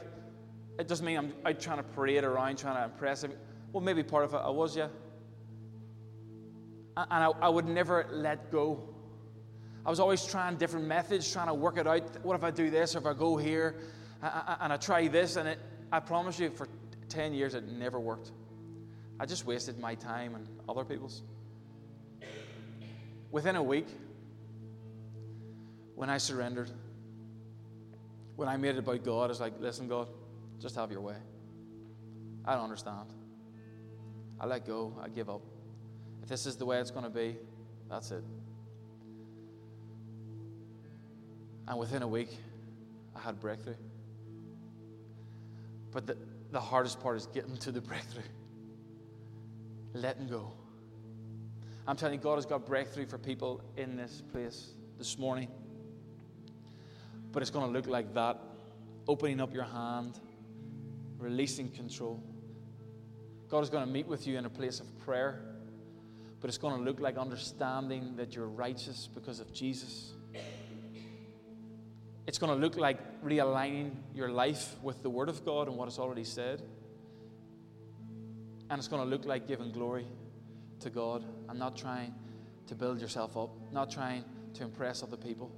It 0.80 0.88
doesn't 0.88 1.06
mean 1.06 1.18
I'm 1.18 1.34
out 1.46 1.60
trying 1.60 1.78
to 1.78 1.84
parade 1.84 2.24
around, 2.24 2.58
trying 2.58 2.78
to 2.78 2.86
impress 2.86 3.24
him. 3.24 3.34
Well, 3.74 3.84
maybe 3.84 4.02
part 4.02 4.24
of 4.24 4.34
it 4.34 4.38
I 4.38 4.50
was, 4.50 4.78
yeah. 4.78 4.88
And 6.96 7.24
I, 7.24 7.32
I 7.42 7.50
would 7.50 7.68
never 7.68 8.08
let 8.12 8.50
go. 8.50 8.82
I 9.86 9.90
was 9.90 10.00
always 10.00 10.26
trying 10.26 10.56
different 10.56 10.88
methods, 10.88 11.32
trying 11.32 11.48
to 11.48 11.54
work 11.54 11.78
it 11.78 11.86
out. 11.86 12.24
What 12.24 12.36
if 12.36 12.44
I 12.44 12.52
do 12.52 12.70
this, 12.70 12.96
or 12.96 13.00
if 13.00 13.06
I 13.06 13.14
go 13.14 13.36
here, 13.36 13.76
and 14.22 14.72
I 14.72 14.78
try 14.78 15.08
this, 15.10 15.36
and 15.36 15.50
it, 15.50 15.60
I 15.92 16.00
promise 16.00 16.40
you, 16.40 16.50
for 16.50 16.70
10 17.10 17.34
years, 17.34 17.56
it 17.56 17.68
never 17.68 18.00
worked. 18.00 18.32
I 19.20 19.26
just 19.26 19.46
wasted 19.46 19.80
my 19.80 19.96
time 19.96 20.36
and 20.36 20.48
other 20.70 20.86
people's. 20.86 21.24
Within 23.32 23.58
a 23.58 23.64
week, 23.64 23.88
when 25.96 26.10
I 26.10 26.18
surrendered, 26.18 26.72
when 28.38 28.48
I 28.48 28.56
made 28.56 28.76
it 28.76 28.80
about 28.80 29.04
God, 29.04 29.26
I 29.26 29.28
was 29.28 29.42
like, 29.42 29.54
listen, 29.60 29.88
God, 29.88 30.08
just 30.60 30.76
have 30.76 30.92
your 30.92 31.02
way. 31.02 31.16
I 32.46 32.56
don't 32.56 32.64
understand. 32.64 33.14
I 34.40 34.46
let 34.46 34.66
go. 34.66 34.94
I 35.02 35.10
give 35.10 35.30
up. 35.30 35.42
If 36.24 36.30
this 36.30 36.46
is 36.46 36.56
the 36.58 36.66
way 36.66 36.80
it's 36.80 36.92
going 36.92 37.06
to 37.06 37.10
be, 37.10 37.38
that's 37.90 38.12
it. 38.12 38.24
And 41.68 41.78
within 41.78 42.02
a 42.02 42.08
week, 42.08 42.36
I 43.16 43.20
had 43.20 43.40
breakthrough. 43.40 43.76
But 45.92 46.08
the, 46.08 46.18
the 46.52 46.60
hardest 46.60 47.00
part 47.00 47.18
is 47.18 47.28
getting 47.28 47.58
to 47.58 47.72
the 47.72 47.82
breakthrough, 47.90 48.24
letting 49.94 50.28
go. 50.28 50.52
I'm 51.88 51.96
telling 51.96 52.16
you, 52.16 52.20
God 52.20 52.36
has 52.36 52.46
got 52.46 52.66
breakthrough 52.66 53.06
for 53.06 53.18
people 53.18 53.62
in 53.78 53.96
this 53.96 54.22
place 54.32 54.74
this 54.98 55.18
morning. 55.18 55.48
But 57.32 57.42
it's 57.42 57.52
going 57.52 57.66
to 57.66 57.72
look 57.72 57.88
like 57.88 58.14
that 58.14 58.40
opening 59.08 59.42
up 59.42 59.54
your 59.54 59.64
hand, 59.64 60.20
releasing 61.20 61.70
control. 61.70 62.24
God 63.50 63.64
is 63.64 63.70
going 63.70 63.86
to 63.86 63.92
meet 63.92 64.08
with 64.08 64.26
you 64.28 64.38
in 64.38 64.46
a 64.46 64.50
place 64.50 64.80
of 64.80 65.00
prayer, 65.00 65.42
but 66.40 66.48
it's 66.48 66.58
going 66.58 66.78
to 66.78 66.84
look 66.84 67.00
like 67.00 67.18
understanding 67.18 68.16
that 68.16 68.36
you're 68.36 68.48
righteous 68.48 69.10
because 69.14 69.40
of 69.40 69.52
Jesus. 69.54 70.14
It's 72.28 72.38
going 72.38 72.54
to 72.54 72.64
look 72.64 72.78
like 72.78 73.24
realigning 73.24 73.92
your 74.14 74.30
life 74.30 74.76
with 74.84 75.02
the 75.02 75.10
Word 75.10 75.30
of 75.30 75.44
God 75.44 75.68
and 75.68 75.76
what 75.76 75.88
it's 75.88 75.98
already 75.98 76.24
said. 76.24 76.62
And 78.70 78.78
it's 78.78 78.88
going 78.88 79.02
to 79.02 79.10
look 79.10 79.26
like 79.26 79.48
giving 79.48 79.72
glory 79.72 80.06
to 80.82 80.92
God 80.92 81.26
and 81.50 81.58
not 81.58 81.76
trying 81.76 82.14
to 82.68 82.76
build 82.76 83.02
yourself 83.02 83.36
up, 83.36 83.50
not 83.72 83.90
trying 83.90 84.24
to 84.54 84.64
impress 84.64 85.02
other 85.02 85.18
people, 85.18 85.52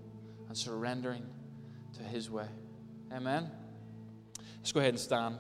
and 0.48 0.58
surrendering 0.58 1.26
to 1.98 2.04
His 2.04 2.32
way. 2.32 2.48
Amen. 3.12 3.52
Let's 4.60 4.72
go 4.72 4.80
ahead 4.80 4.94
and 4.94 5.00
stand. 5.00 5.40